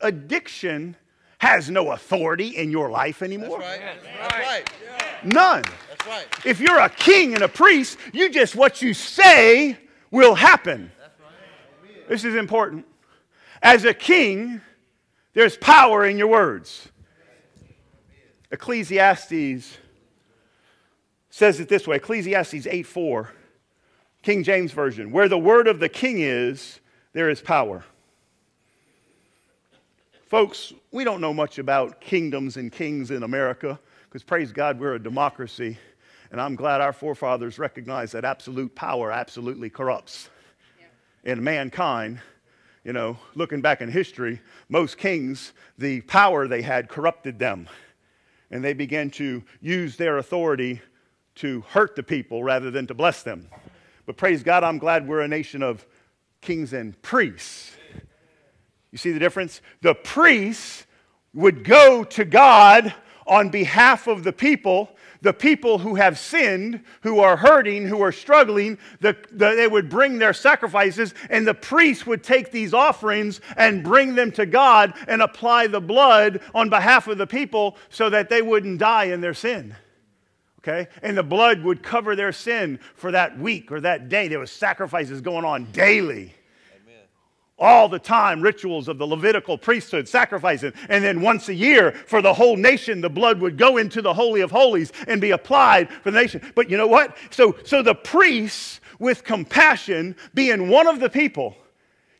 [0.00, 0.96] Addiction
[1.38, 3.58] has no authority in your life anymore.
[3.58, 4.64] That's right.
[4.64, 5.24] That's right.
[5.24, 5.64] None.
[5.88, 6.26] That's right.
[6.46, 9.76] If you're a king and a priest, you just what you say
[10.12, 10.92] will happen.
[12.08, 12.86] This is important.
[13.60, 14.60] As a king,
[15.34, 16.88] there's power in your words.
[18.52, 19.78] Ecclesiastes
[21.32, 23.30] says it this way Ecclesiastes 8 4,
[24.22, 25.10] King James Version.
[25.10, 26.78] Where the word of the king is,
[27.14, 27.84] there is power.
[30.26, 34.94] Folks, we don't know much about kingdoms and kings in America because, praise God, we're
[34.94, 35.78] a democracy.
[36.30, 40.30] And I'm glad our forefathers recognized that absolute power absolutely corrupts.
[41.24, 41.32] Yeah.
[41.32, 42.20] In mankind,
[42.84, 47.68] you know, looking back in history, most kings, the power they had corrupted them.
[48.50, 50.80] And they began to use their authority
[51.36, 53.48] to hurt the people rather than to bless them.
[54.06, 55.86] But praise God, I'm glad we're a nation of
[56.40, 57.76] kings and priests.
[58.90, 59.62] You see the difference?
[59.80, 60.86] The priests
[61.32, 62.94] would go to God
[63.26, 64.90] on behalf of the people,
[65.22, 68.76] the people who have sinned, who are hurting, who are struggling.
[69.00, 73.84] The, the, they would bring their sacrifices, and the priests would take these offerings and
[73.84, 78.28] bring them to God and apply the blood on behalf of the people so that
[78.28, 79.74] they wouldn't die in their sin
[80.62, 80.88] okay?
[81.02, 84.28] And the blood would cover their sin for that week or that day.
[84.28, 86.34] There was sacrifices going on daily.
[86.82, 87.00] Amen.
[87.58, 90.72] All the time, rituals of the Levitical priesthood, sacrificing.
[90.88, 94.14] And then once a year, for the whole nation, the blood would go into the
[94.14, 96.40] Holy of Holies and be applied for the nation.
[96.54, 97.16] But you know what?
[97.30, 101.56] So, so the priests, with compassion, being one of the people,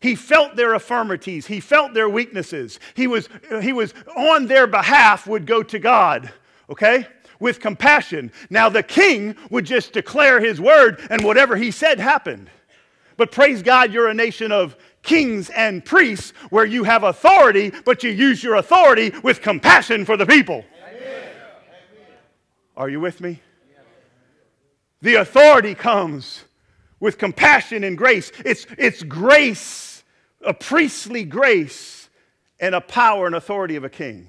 [0.00, 1.46] he felt their infirmities.
[1.46, 2.80] He felt their weaknesses.
[2.94, 3.28] He was,
[3.60, 6.32] he was on their behalf, would go to God.
[6.68, 7.06] Okay?
[7.42, 8.32] With compassion.
[8.48, 12.48] Now, the king would just declare his word, and whatever he said happened.
[13.16, 18.02] But praise God, you're a nation of kings and priests where you have authority, but
[18.04, 20.64] you use your authority with compassion for the people.
[20.88, 21.24] Amen.
[22.76, 23.42] Are you with me?
[25.02, 26.44] The authority comes
[27.00, 28.30] with compassion and grace.
[28.44, 30.04] It's, it's grace,
[30.42, 32.08] a priestly grace,
[32.60, 34.28] and a power and authority of a king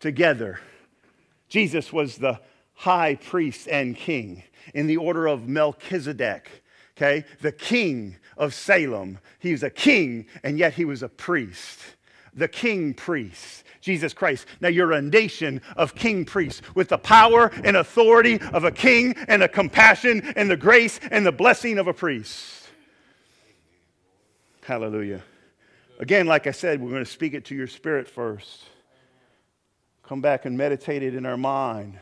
[0.00, 0.60] together.
[1.48, 2.40] Jesus was the
[2.74, 4.42] high priest and king
[4.74, 6.62] in the order of Melchizedek,
[6.96, 7.24] okay?
[7.40, 9.18] The king of Salem.
[9.38, 11.80] He was a king, and yet he was a priest.
[12.34, 13.64] The king priest.
[13.80, 14.46] Jesus Christ.
[14.60, 19.14] Now you're a nation of king priests with the power and authority of a king
[19.28, 22.68] and the compassion and the grace and the blessing of a priest.
[24.62, 25.22] Hallelujah.
[26.00, 28.64] Again, like I said, we're going to speak it to your spirit first
[30.06, 31.98] come back and meditate it in our mind.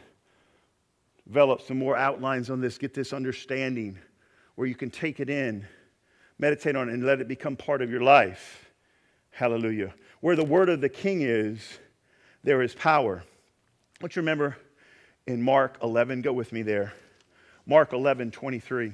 [1.27, 3.99] Develop some more outlines on this, get this understanding
[4.57, 5.67] where you can take it in,
[6.39, 8.71] meditate on it, and let it become part of your life.
[9.31, 9.95] Hallelujah.
[10.21, 11.79] Where the word of the king is,
[12.43, 13.25] there is power.
[14.01, 14.57] Don't you remember
[15.27, 16.23] in Mark 11?
[16.23, 16.93] Go with me there.
[17.67, 18.93] Mark 11, 23.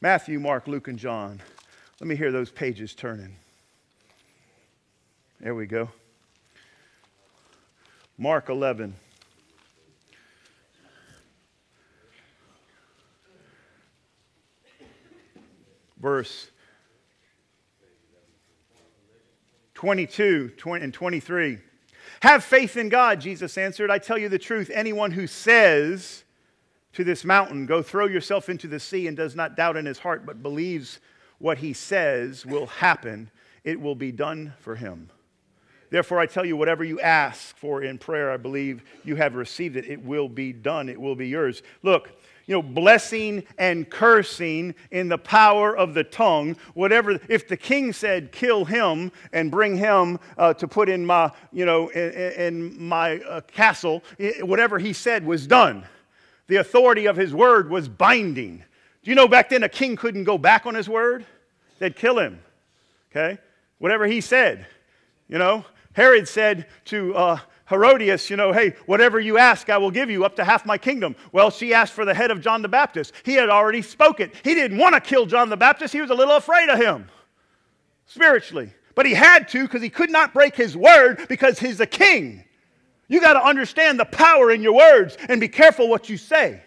[0.00, 1.40] Matthew, Mark, Luke, and John.
[2.00, 3.36] Let me hear those pages turning.
[5.40, 5.90] There we go.
[8.20, 8.94] Mark 11.
[15.98, 16.50] Verse
[19.72, 21.58] 22 20, and 23.
[22.20, 23.90] Have faith in God, Jesus answered.
[23.90, 24.70] I tell you the truth.
[24.74, 26.24] Anyone who says
[26.92, 29.98] to this mountain, Go throw yourself into the sea, and does not doubt in his
[29.98, 31.00] heart, but believes
[31.38, 33.30] what he says will happen,
[33.64, 35.08] it will be done for him.
[35.90, 39.76] Therefore, I tell you, whatever you ask for in prayer, I believe you have received
[39.76, 39.84] it.
[39.86, 41.62] It will be done, it will be yours.
[41.82, 42.12] Look,
[42.46, 46.56] you know, blessing and cursing in the power of the tongue.
[46.74, 51.30] Whatever, if the king said, kill him and bring him uh, to put in my,
[51.52, 54.02] you know, in, in my uh, castle,
[54.40, 55.84] whatever he said was done.
[56.48, 58.64] The authority of his word was binding.
[59.04, 61.24] Do you know back then a king couldn't go back on his word?
[61.78, 62.40] They'd kill him.
[63.12, 63.38] Okay?
[63.78, 64.66] Whatever he said,
[65.28, 67.38] you know, Herod said to uh,
[67.68, 70.78] Herodias, you know, hey, whatever you ask, I will give you up to half my
[70.78, 71.16] kingdom.
[71.32, 73.12] Well, she asked for the head of John the Baptist.
[73.24, 74.30] He had already spoken.
[74.42, 77.08] He didn't want to kill John the Baptist, he was a little afraid of him
[78.06, 78.72] spiritually.
[78.94, 82.44] But he had to because he could not break his word because he's a king.
[83.08, 86.62] You got to understand the power in your words and be careful what you say.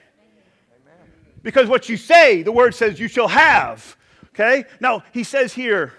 [1.42, 3.98] Because what you say, the word says you shall have.
[4.30, 4.66] Okay?
[4.80, 5.94] Now, he says here,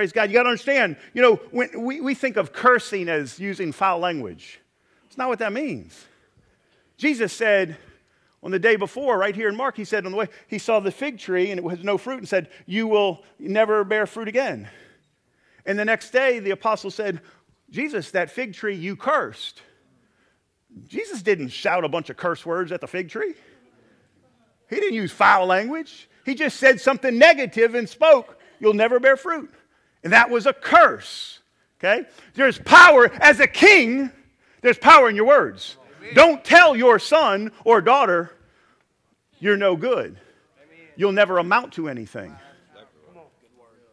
[0.00, 0.30] Praise God.
[0.30, 3.98] You got to understand, you know, when we, we think of cursing as using foul
[3.98, 4.58] language.
[5.04, 6.06] It's not what that means.
[6.96, 7.76] Jesus said
[8.42, 10.80] on the day before, right here in Mark, he said on the way, he saw
[10.80, 14.26] the fig tree and it has no fruit and said, You will never bear fruit
[14.26, 14.70] again.
[15.66, 17.20] And the next day, the apostle said,
[17.68, 19.60] Jesus, that fig tree you cursed.
[20.88, 23.34] Jesus didn't shout a bunch of curse words at the fig tree.
[24.70, 26.08] He didn't use foul language.
[26.24, 29.52] He just said something negative and spoke, You'll never bear fruit.
[30.02, 31.40] And that was a curse.
[31.78, 32.06] Okay?
[32.34, 34.10] There's power as a king,
[34.62, 35.76] there's power in your words.
[35.98, 36.14] Amen.
[36.14, 38.32] Don't tell your son or daughter
[39.38, 40.18] you're no good.
[40.62, 40.86] Amen.
[40.96, 42.34] You'll never amount to anything.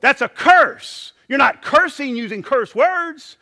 [0.01, 1.14] That's a curse.
[1.28, 3.38] You're not cursing using curse words.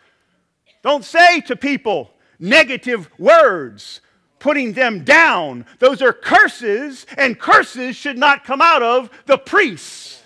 [0.83, 4.01] Don't say to people negative words,
[4.39, 5.65] putting them down.
[5.79, 10.21] Those are curses, and curses should not come out of the priests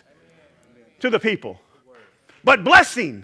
[0.99, 1.61] to the people
[2.49, 3.23] but blessing.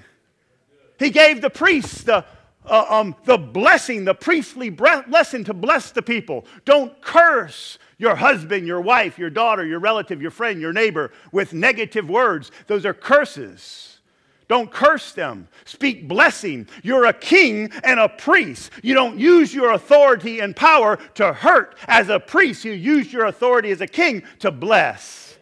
[0.99, 2.23] He gave the priests the,
[2.63, 6.45] uh, um, the blessing, the priestly blessing to bless the people.
[6.63, 11.53] Don't curse your husband, your wife, your daughter, your relative, your friend, your neighbor with
[11.53, 12.51] negative words.
[12.67, 13.97] Those are curses.
[14.47, 15.47] Don't curse them.
[15.65, 16.67] Speak blessing.
[16.83, 18.69] You're a king and a priest.
[18.83, 21.75] You don't use your authority and power to hurt.
[21.87, 25.39] As a priest, you use your authority as a king to bless.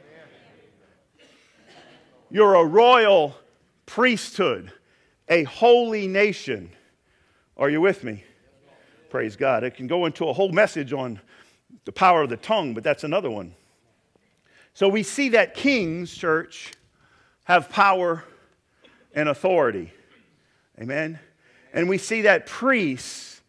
[2.31, 3.35] You're a royal
[3.85, 4.71] priesthood,
[5.29, 6.71] a holy nation.
[7.57, 8.23] Are you with me?
[9.09, 9.63] Praise God.
[9.63, 11.19] It can go into a whole message on
[11.85, 13.53] the power of the tongue, but that's another one.
[14.73, 16.73] So we see that kings, church,
[17.43, 18.23] have power
[19.13, 19.93] and authority.
[20.79, 21.19] Amen.
[21.73, 23.41] And we see that priests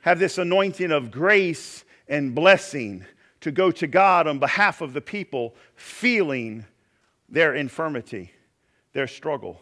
[0.00, 3.04] have this anointing of grace and blessing
[3.40, 6.64] to go to God on behalf of the people feeling
[7.28, 8.32] their infirmity,
[8.92, 9.60] their struggle.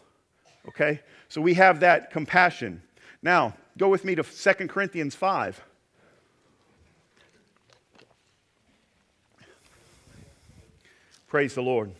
[0.69, 1.01] Okay?
[1.29, 2.83] So we have that compassion.
[3.23, 5.63] Now, go with me to 2 Corinthians 5.
[11.29, 11.93] Praise the Lord.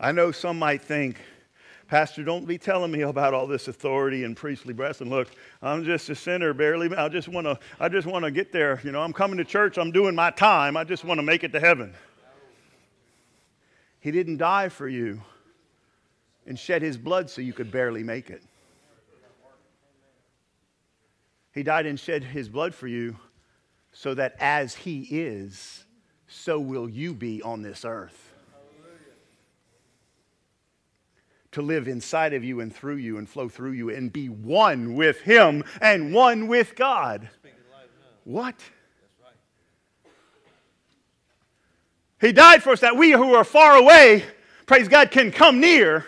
[0.00, 1.18] I know some might think,
[1.88, 5.10] Pastor, don't be telling me about all this authority and priestly blessing.
[5.10, 5.28] Look,
[5.60, 6.94] I'm just a sinner, barely.
[6.94, 7.58] I just want to.
[7.80, 8.80] I just want to get there.
[8.84, 9.76] You know, I'm coming to church.
[9.76, 10.76] I'm doing my time.
[10.76, 11.94] I just want to make it to heaven.
[14.00, 15.22] He didn't die for you
[16.46, 18.42] and shed his blood so you could barely make it.
[21.52, 23.16] He died and shed his blood for you
[23.92, 25.84] so that as he is,
[26.28, 28.32] so will you be on this earth.
[31.52, 34.94] To live inside of you and through you and flow through you and be one
[34.94, 37.28] with him and one with God.
[38.24, 38.62] What?
[42.20, 44.24] He died for us that we who are far away,
[44.66, 46.04] praise God, can come near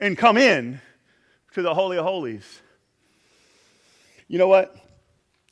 [0.00, 0.80] and come in
[1.54, 2.62] to the Holy of Holies.
[4.26, 4.74] You know what?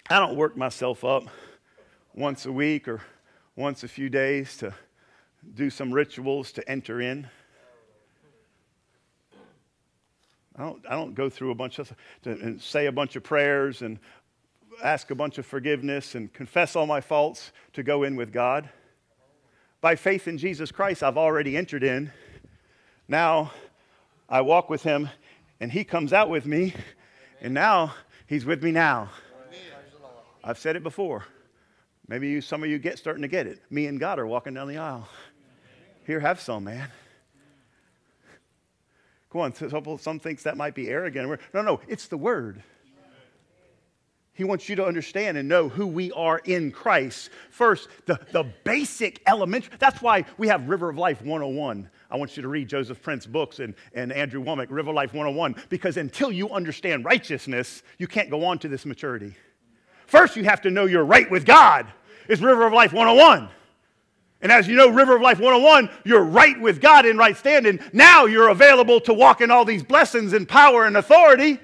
[0.08, 1.24] I don't work myself up
[2.14, 3.00] once a week or
[3.54, 4.74] once a few days to
[5.54, 7.28] do some rituals to enter in.
[10.56, 13.22] I don't, I don't go through a bunch of, to, and say a bunch of
[13.22, 13.98] prayers and
[14.82, 18.68] ask a bunch of forgiveness and confess all my faults to go in with God.
[19.80, 22.12] By faith in Jesus Christ, I've already entered in.
[23.08, 23.52] Now
[24.28, 25.08] I walk with him,
[25.58, 26.74] and he comes out with me,
[27.40, 27.94] and now
[28.26, 29.08] he's with me now.
[30.44, 31.24] I've said it before.
[32.08, 33.60] Maybe you, some of you get starting to get it.
[33.70, 35.08] Me and God are walking down the aisle.
[36.06, 36.88] Here, have some, man.
[39.30, 39.54] Go on.
[39.54, 41.40] Some, some thinks that might be arrogant.
[41.54, 42.62] No, no, it's the word.
[44.32, 47.30] He wants you to understand and know who we are in Christ.
[47.50, 49.68] First, the, the basic element.
[49.78, 51.90] That's why we have River of Life 101.
[52.10, 55.12] I want you to read Joseph Prince books and, and Andrew Wommack, River of Life
[55.12, 59.34] 101, because until you understand righteousness, you can't go on to this maturity.
[60.06, 61.86] First, you have to know you're right with God.
[62.28, 63.48] It's River of Life 101.
[64.42, 67.78] And as you know, River of Life 101, you're right with God in right standing.
[67.92, 71.60] Now you're available to walk in all these blessings and power and authority.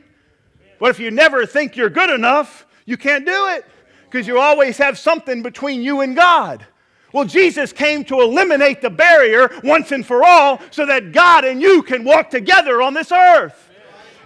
[0.79, 3.65] But if you never think you're good enough, you can't do it
[4.05, 6.65] because you always have something between you and God.
[7.13, 11.61] Well, Jesus came to eliminate the barrier once and for all so that God and
[11.61, 13.71] you can walk together on this earth.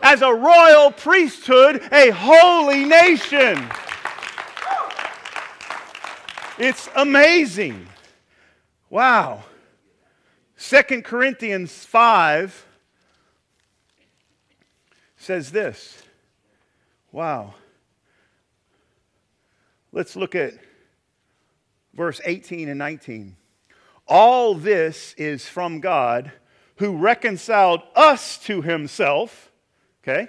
[0.03, 3.69] as a royal priesthood, a holy nation.
[6.59, 7.87] It's amazing.
[8.89, 9.45] Wow.
[10.57, 12.67] Second Corinthians 5
[15.17, 16.00] says this.
[17.13, 17.55] Wow.
[19.93, 20.55] Let's look at
[21.95, 23.37] verse 18 and 19.
[24.07, 26.33] All this is from God
[26.77, 29.51] who reconciled us to himself.
[30.03, 30.29] Okay?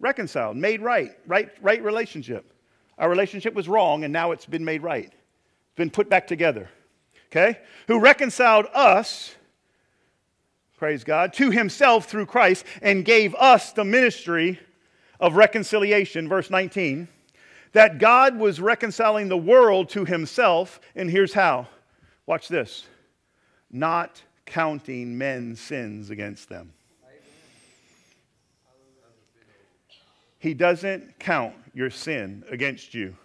[0.00, 2.52] Reconciled, made right, right, right relationship.
[2.98, 5.06] Our relationship was wrong, and now it's been made right.
[5.06, 6.68] It's been put back together.
[7.28, 7.58] Okay?
[7.86, 9.34] Who reconciled us,
[10.76, 14.58] praise God, to himself through Christ and gave us the ministry
[15.22, 16.28] of reconciliation.
[16.28, 17.08] Verse 19
[17.72, 21.66] that God was reconciling the world to himself, and here's how.
[22.26, 22.86] Watch this
[23.70, 26.74] not counting men's sins against them.
[30.38, 33.16] He doesn't count your sin against you.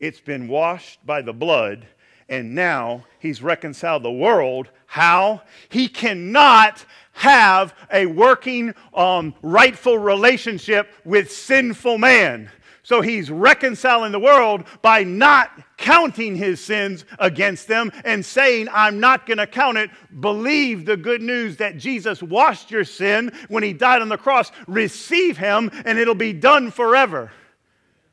[0.00, 1.86] It's been washed by the blood,
[2.30, 4.70] and now he's reconciled the world.
[4.86, 5.42] How?
[5.68, 12.50] He cannot have a working, um, rightful relationship with sinful man.
[12.82, 19.00] So he's reconciling the world by not counting his sins against them and saying, I'm
[19.00, 19.90] not going to count it.
[20.18, 24.50] Believe the good news that Jesus washed your sin when he died on the cross.
[24.66, 27.30] Receive him, and it'll be done forever.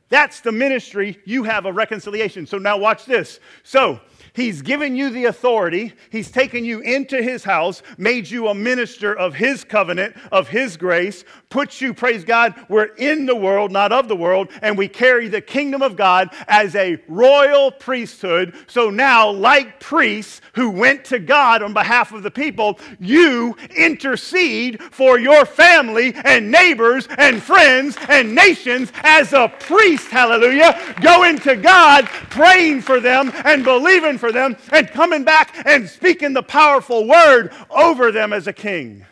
[0.10, 1.20] That's the ministry.
[1.26, 2.48] You have a reconciliation.
[2.48, 3.40] So now watch this.
[3.64, 4.00] So
[4.38, 5.94] He's given you the authority.
[6.12, 10.78] He's taken you into his house, made you a minister of his covenant, of his
[10.78, 14.88] grace, put you, praise God, we're in the world, not of the world, and we
[14.88, 18.54] carry the kingdom of God as a royal priesthood.
[18.68, 24.84] So now, like priests who went to God on behalf of the people, you intercede
[24.84, 31.56] for your family and neighbors and friends and nations as a priest, hallelujah, going to
[31.56, 36.44] God, praying for them and believing for for them and coming back and speaking the
[36.44, 39.06] powerful word over them as a king.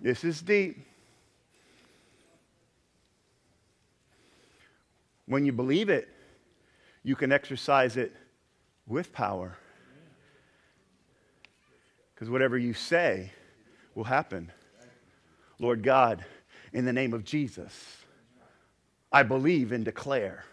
[0.00, 0.78] This is deep.
[5.26, 6.08] When you believe it,
[7.02, 8.14] you can exercise it
[8.86, 9.58] with power.
[12.14, 13.32] Because whatever you say
[13.94, 14.50] will happen.
[15.58, 16.24] Lord God,
[16.72, 17.98] in the name of Jesus,
[19.12, 20.44] I believe and declare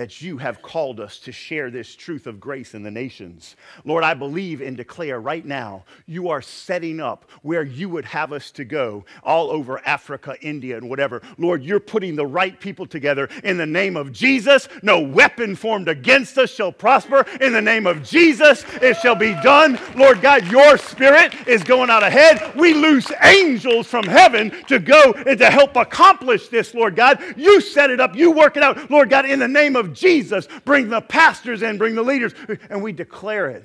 [0.00, 3.54] that you have called us to share this truth of grace in the nations.
[3.84, 8.32] Lord, I believe and declare right now you are setting up where you would have
[8.32, 11.20] us to go all over Africa, India, and whatever.
[11.36, 14.70] Lord, you're putting the right people together in the name of Jesus.
[14.82, 17.26] No weapon formed against us shall prosper.
[17.38, 19.78] In the name of Jesus, it shall be done.
[19.96, 22.56] Lord God, your spirit is going out ahead.
[22.56, 27.22] We loose angels from heaven to go and to help accomplish this, Lord God.
[27.36, 30.48] You set it up, you work it out, Lord God, in the name of Jesus,
[30.64, 32.34] bring the pastors in, bring the leaders,
[32.68, 33.64] and we declare it.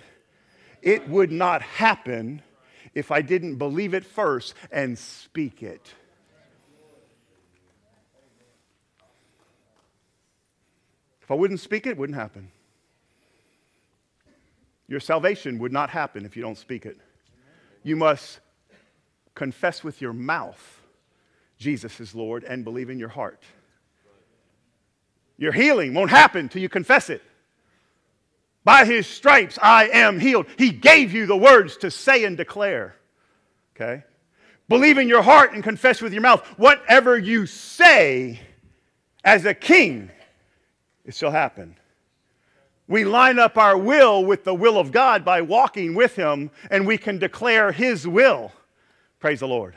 [0.81, 2.41] It would not happen
[2.93, 5.93] if I didn't believe it first and speak it.
[11.21, 12.51] If I wouldn't speak it, it wouldn't happen.
[14.87, 16.99] Your salvation would not happen if you don't speak it.
[17.81, 18.39] You must
[19.33, 20.81] confess with your mouth
[21.57, 23.41] Jesus is Lord and believe in your heart.
[25.37, 27.21] Your healing won't happen till you confess it.
[28.63, 30.47] By his stripes I am healed.
[30.57, 32.95] He gave you the words to say and declare.
[33.75, 34.03] Okay?
[34.67, 36.43] Believe in your heart and confess with your mouth.
[36.57, 38.39] Whatever you say
[39.23, 40.09] as a king,
[41.05, 41.75] it shall happen.
[42.87, 46.85] We line up our will with the will of God by walking with him, and
[46.85, 48.51] we can declare his will.
[49.19, 49.75] Praise the Lord.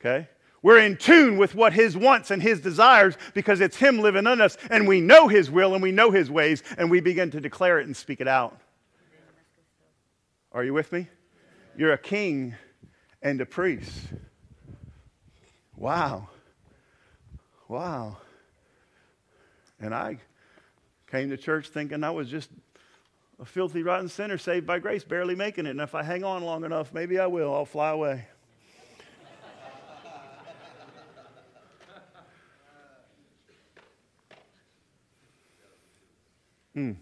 [0.00, 0.28] Okay?
[0.66, 4.40] We're in tune with what His wants and His desires because it's Him living in
[4.40, 7.40] us, and we know His will and we know His ways, and we begin to
[7.40, 8.58] declare it and speak it out.
[10.50, 11.06] Are you with me?
[11.76, 12.56] You're a king
[13.22, 13.92] and a priest.
[15.76, 16.30] Wow.
[17.68, 18.16] Wow.
[19.78, 20.18] And I
[21.08, 22.50] came to church thinking I was just
[23.38, 25.70] a filthy, rotten sinner saved by grace, barely making it.
[25.70, 27.54] And if I hang on long enough, maybe I will.
[27.54, 28.26] I'll fly away.
[36.76, 36.92] Hmm.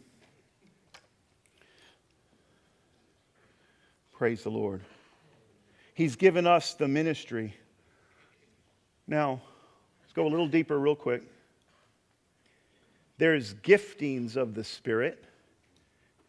[4.13, 4.83] Praise the Lord.
[5.95, 7.57] He's given us the ministry.
[9.09, 9.43] Now,
[10.01, 11.25] let's go a little deeper, real quick.
[13.19, 15.25] There's giftings of the Spirit,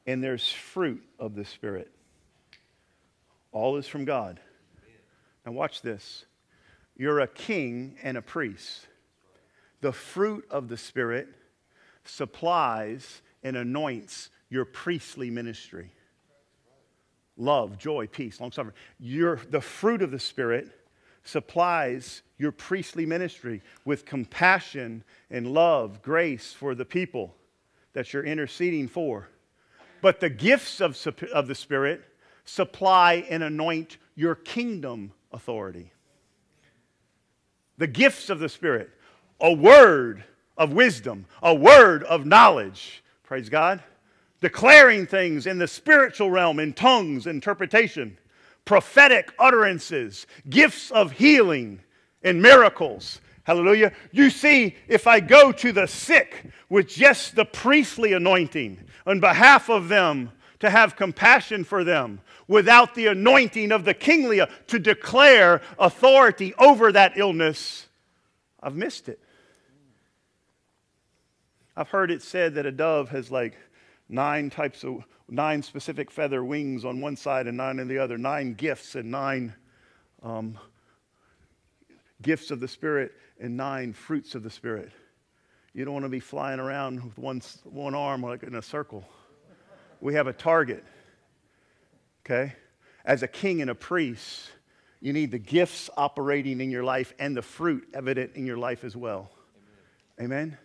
[0.07, 1.91] and there's fruit of the Spirit.
[3.51, 4.39] All is from God.
[5.45, 6.25] Now, watch this.
[6.97, 8.87] You're a king and a priest.
[9.81, 11.27] The fruit of the Spirit
[12.05, 15.91] supplies and anoints your priestly ministry
[17.37, 18.75] love, joy, peace, long suffering.
[18.97, 20.69] Your, the fruit of the Spirit
[21.23, 27.35] supplies your priestly ministry with compassion and love, grace for the people
[27.93, 29.27] that you're interceding for.
[30.01, 30.97] But the gifts of,
[31.33, 32.03] of the Spirit
[32.45, 35.91] supply and anoint your kingdom authority.
[37.77, 38.89] The gifts of the Spirit,
[39.41, 40.23] a word
[40.57, 43.03] of wisdom, a word of knowledge.
[43.25, 43.81] Praise God
[44.41, 48.15] declaring things in the spiritual realm in tongues, interpretation,
[48.63, 51.79] prophetic utterances, gifts of healing
[52.21, 53.21] and miracles.
[53.43, 53.91] Hallelujah.
[54.11, 59.69] You see, if I go to the sick with just the priestly anointing on behalf
[59.69, 64.77] of them to have compassion for them, without the anointing of the kingly uh, to
[64.77, 67.87] declare authority over that illness,
[68.61, 69.19] I've missed it.
[71.77, 73.57] I've heard it said that a dove has like
[74.07, 78.17] nine types of, nine specific feather wings on one side and nine on the other,
[78.17, 79.53] nine gifts and nine
[80.23, 80.57] um,
[82.21, 84.91] gifts of the Spirit and nine fruits of the Spirit.
[85.73, 89.03] You don't want to be flying around with one, one arm like in a circle.
[89.99, 90.83] We have a target,
[92.25, 92.53] okay?
[93.03, 94.49] As a king and a priest,
[95.01, 98.83] you need the gifts operating in your life and the fruit evident in your life
[98.83, 99.29] as well.
[100.19, 100.31] Amen?
[100.31, 100.57] Amen?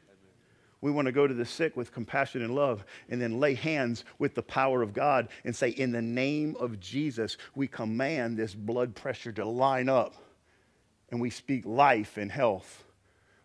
[0.83, 4.05] We want to go to the sick with compassion and love and then lay hands
[4.19, 8.55] with the power of God and say, In the name of Jesus, we command this
[8.55, 10.15] blood pressure to line up
[11.11, 12.85] and we speak life and health.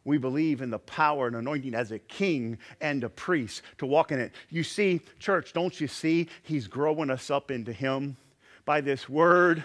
[0.05, 4.11] We believe in the power and anointing as a king and a priest to walk
[4.11, 4.33] in it.
[4.49, 6.29] You see, church, don't you see?
[6.43, 8.15] He's growing us up into Him
[8.65, 9.63] by this word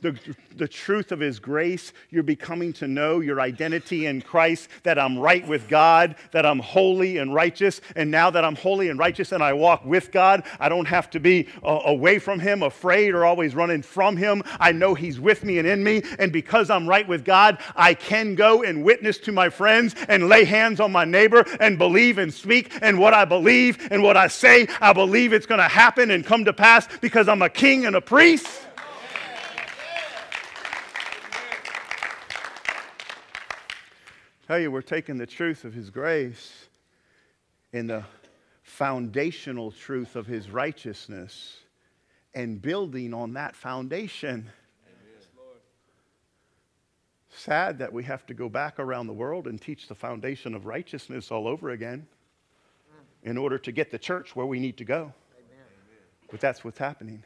[0.00, 0.18] the,
[0.56, 1.92] the truth of His grace.
[2.10, 6.58] You're becoming to know your identity in Christ, that I'm right with God, that I'm
[6.58, 7.80] holy and righteous.
[7.94, 11.10] And now that I'm holy and righteous and I walk with God, I don't have
[11.10, 14.42] to be uh, away from Him, afraid, or always running from Him.
[14.60, 16.02] I know He's with me and in me.
[16.18, 20.28] And because I'm right with God, I can go and witness to my friends and
[20.28, 22.72] lay hands on my neighbor and believe and speak.
[22.82, 26.24] And what I believe and what I say, I believe it's going to happen and
[26.24, 28.65] come to pass because I'm a king and a priest.
[34.46, 36.68] Tell you, we're taking the truth of His grace
[37.72, 38.04] and the
[38.62, 41.56] foundational truth of His righteousness
[42.34, 44.48] and building on that foundation.
[47.28, 50.64] Sad that we have to go back around the world and teach the foundation of
[50.64, 52.06] righteousness all over again
[53.24, 55.12] in order to get the church where we need to go.
[56.30, 57.22] But that's what's happening.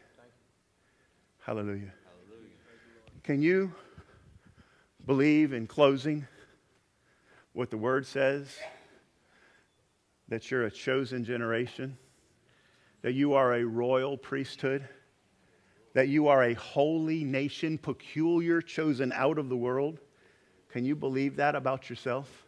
[1.41, 1.93] Hallelujah.
[2.29, 2.51] Hallelujah.
[3.23, 3.73] Can you
[5.07, 6.27] believe in closing?
[7.53, 8.57] What the word says
[10.29, 11.99] that you're a chosen generation,
[13.03, 14.89] that you are a royal priesthood,
[15.93, 19.99] that you are a holy nation, peculiar, chosen out of the world.
[20.69, 22.47] Can you believe that about yourself?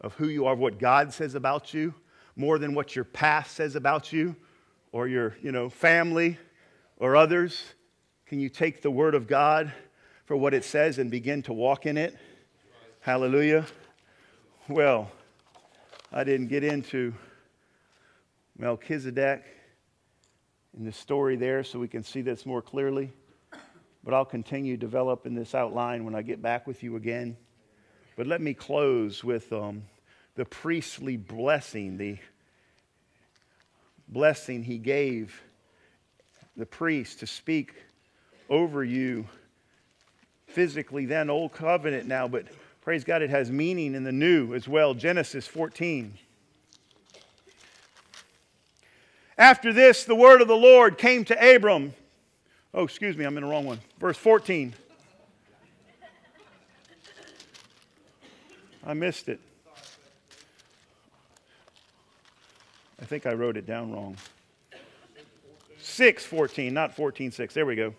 [0.00, 1.94] Of who you are, what God says about you,
[2.36, 4.36] more than what your past says about you
[4.92, 6.38] or your you know, family
[6.98, 7.74] or others?
[8.26, 9.72] Can you take the word of God
[10.26, 12.16] for what it says and begin to walk in it?
[13.00, 13.66] Hallelujah.
[14.66, 15.10] Well,
[16.10, 17.12] I didn't get into
[18.56, 19.44] Melchizedek
[20.74, 23.12] in the story there so we can see this more clearly.
[24.02, 27.36] But I'll continue developing this outline when I get back with you again.
[28.16, 29.82] But let me close with um,
[30.34, 32.16] the priestly blessing, the
[34.08, 35.42] blessing he gave
[36.56, 37.74] the priest to speak
[38.48, 39.26] over you
[40.46, 42.46] physically, then, Old Covenant now, but
[42.84, 44.92] Praise God, it has meaning in the new as well.
[44.92, 46.18] Genesis 14.
[49.38, 51.94] After this, the word of the Lord came to Abram.
[52.74, 53.80] Oh, excuse me, I'm in the wrong one.
[53.98, 54.74] Verse 14.
[58.86, 59.40] I missed it.
[63.00, 64.18] I think I wrote it down wrong.
[65.78, 67.52] 614, not 14.6.
[67.54, 67.94] There we go.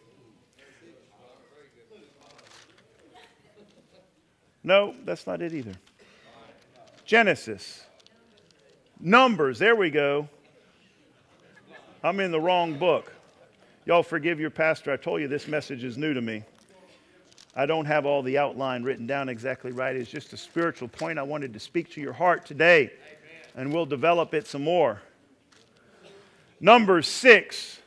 [4.66, 5.74] No, that's not it either.
[7.05, 7.86] Genesis.
[8.99, 10.28] Numbers, there we go.
[12.03, 13.13] I'm in the wrong book.
[13.86, 14.91] Y'all forgive your pastor.
[14.91, 16.43] I told you this message is new to me.
[17.55, 19.95] I don't have all the outline written down exactly right.
[19.95, 22.91] It's just a spiritual point I wanted to speak to your heart today,
[23.55, 24.99] and we'll develop it some more.
[26.59, 27.80] Numbers 6,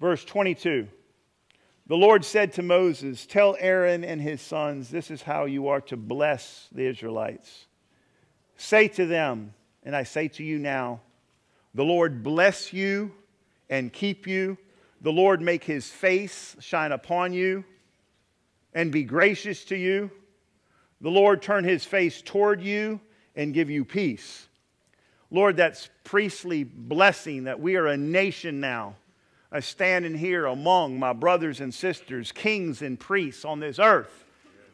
[0.00, 0.88] verse 22.
[1.86, 5.82] The Lord said to Moses, Tell Aaron and his sons, this is how you are
[5.82, 7.66] to bless the Israelites.
[8.56, 11.00] Say to them, and I say to you now,
[11.74, 13.12] the Lord bless you
[13.68, 14.56] and keep you.
[15.02, 17.64] The Lord make his face shine upon you
[18.72, 20.10] and be gracious to you.
[21.02, 22.98] The Lord turn his face toward you
[23.36, 24.48] and give you peace.
[25.30, 28.94] Lord, that's priestly blessing that we are a nation now
[29.54, 34.24] I standing here among my brothers and sisters, kings and priests on this earth,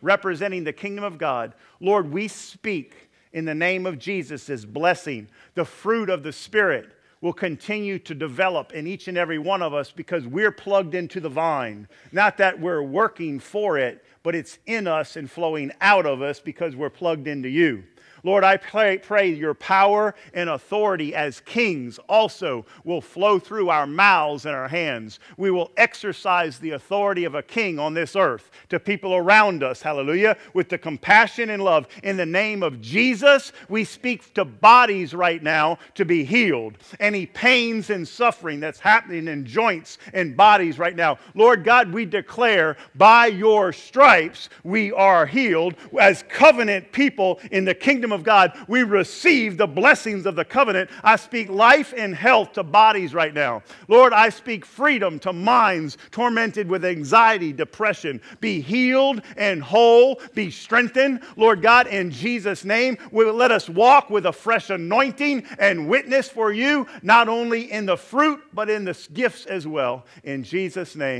[0.00, 1.52] representing the kingdom of God.
[1.80, 5.28] Lord, we speak in the name of Jesus blessing.
[5.54, 9.74] The fruit of the Spirit will continue to develop in each and every one of
[9.74, 11.86] us because we're plugged into the vine.
[12.10, 16.40] Not that we're working for it, but it's in us and flowing out of us
[16.40, 17.84] because we're plugged into you.
[18.22, 23.86] Lord, I pray, pray, your power and authority as kings also will flow through our
[23.86, 25.20] mouths and our hands.
[25.36, 29.80] We will exercise the authority of a king on this earth to people around us,
[29.80, 31.86] hallelujah, with the compassion and love.
[32.02, 36.76] In the name of Jesus, we speak to bodies right now to be healed.
[36.98, 41.18] Any pains and suffering that's happening in joints and bodies right now.
[41.34, 47.74] Lord God, we declare by your stripes we are healed as covenant people in the
[47.74, 50.90] kingdom kingdom of God, we receive the blessings of the covenant.
[51.04, 53.62] I speak life and health to bodies right now.
[53.86, 58.20] Lord, I speak freedom to minds tormented with anxiety, depression.
[58.40, 61.20] Be healed and whole, be strengthened.
[61.36, 66.52] Lord God, in Jesus' name, let us walk with a fresh anointing and witness for
[66.52, 70.04] you, not only in the fruit, but in the gifts as well.
[70.24, 71.18] In Jesus' name.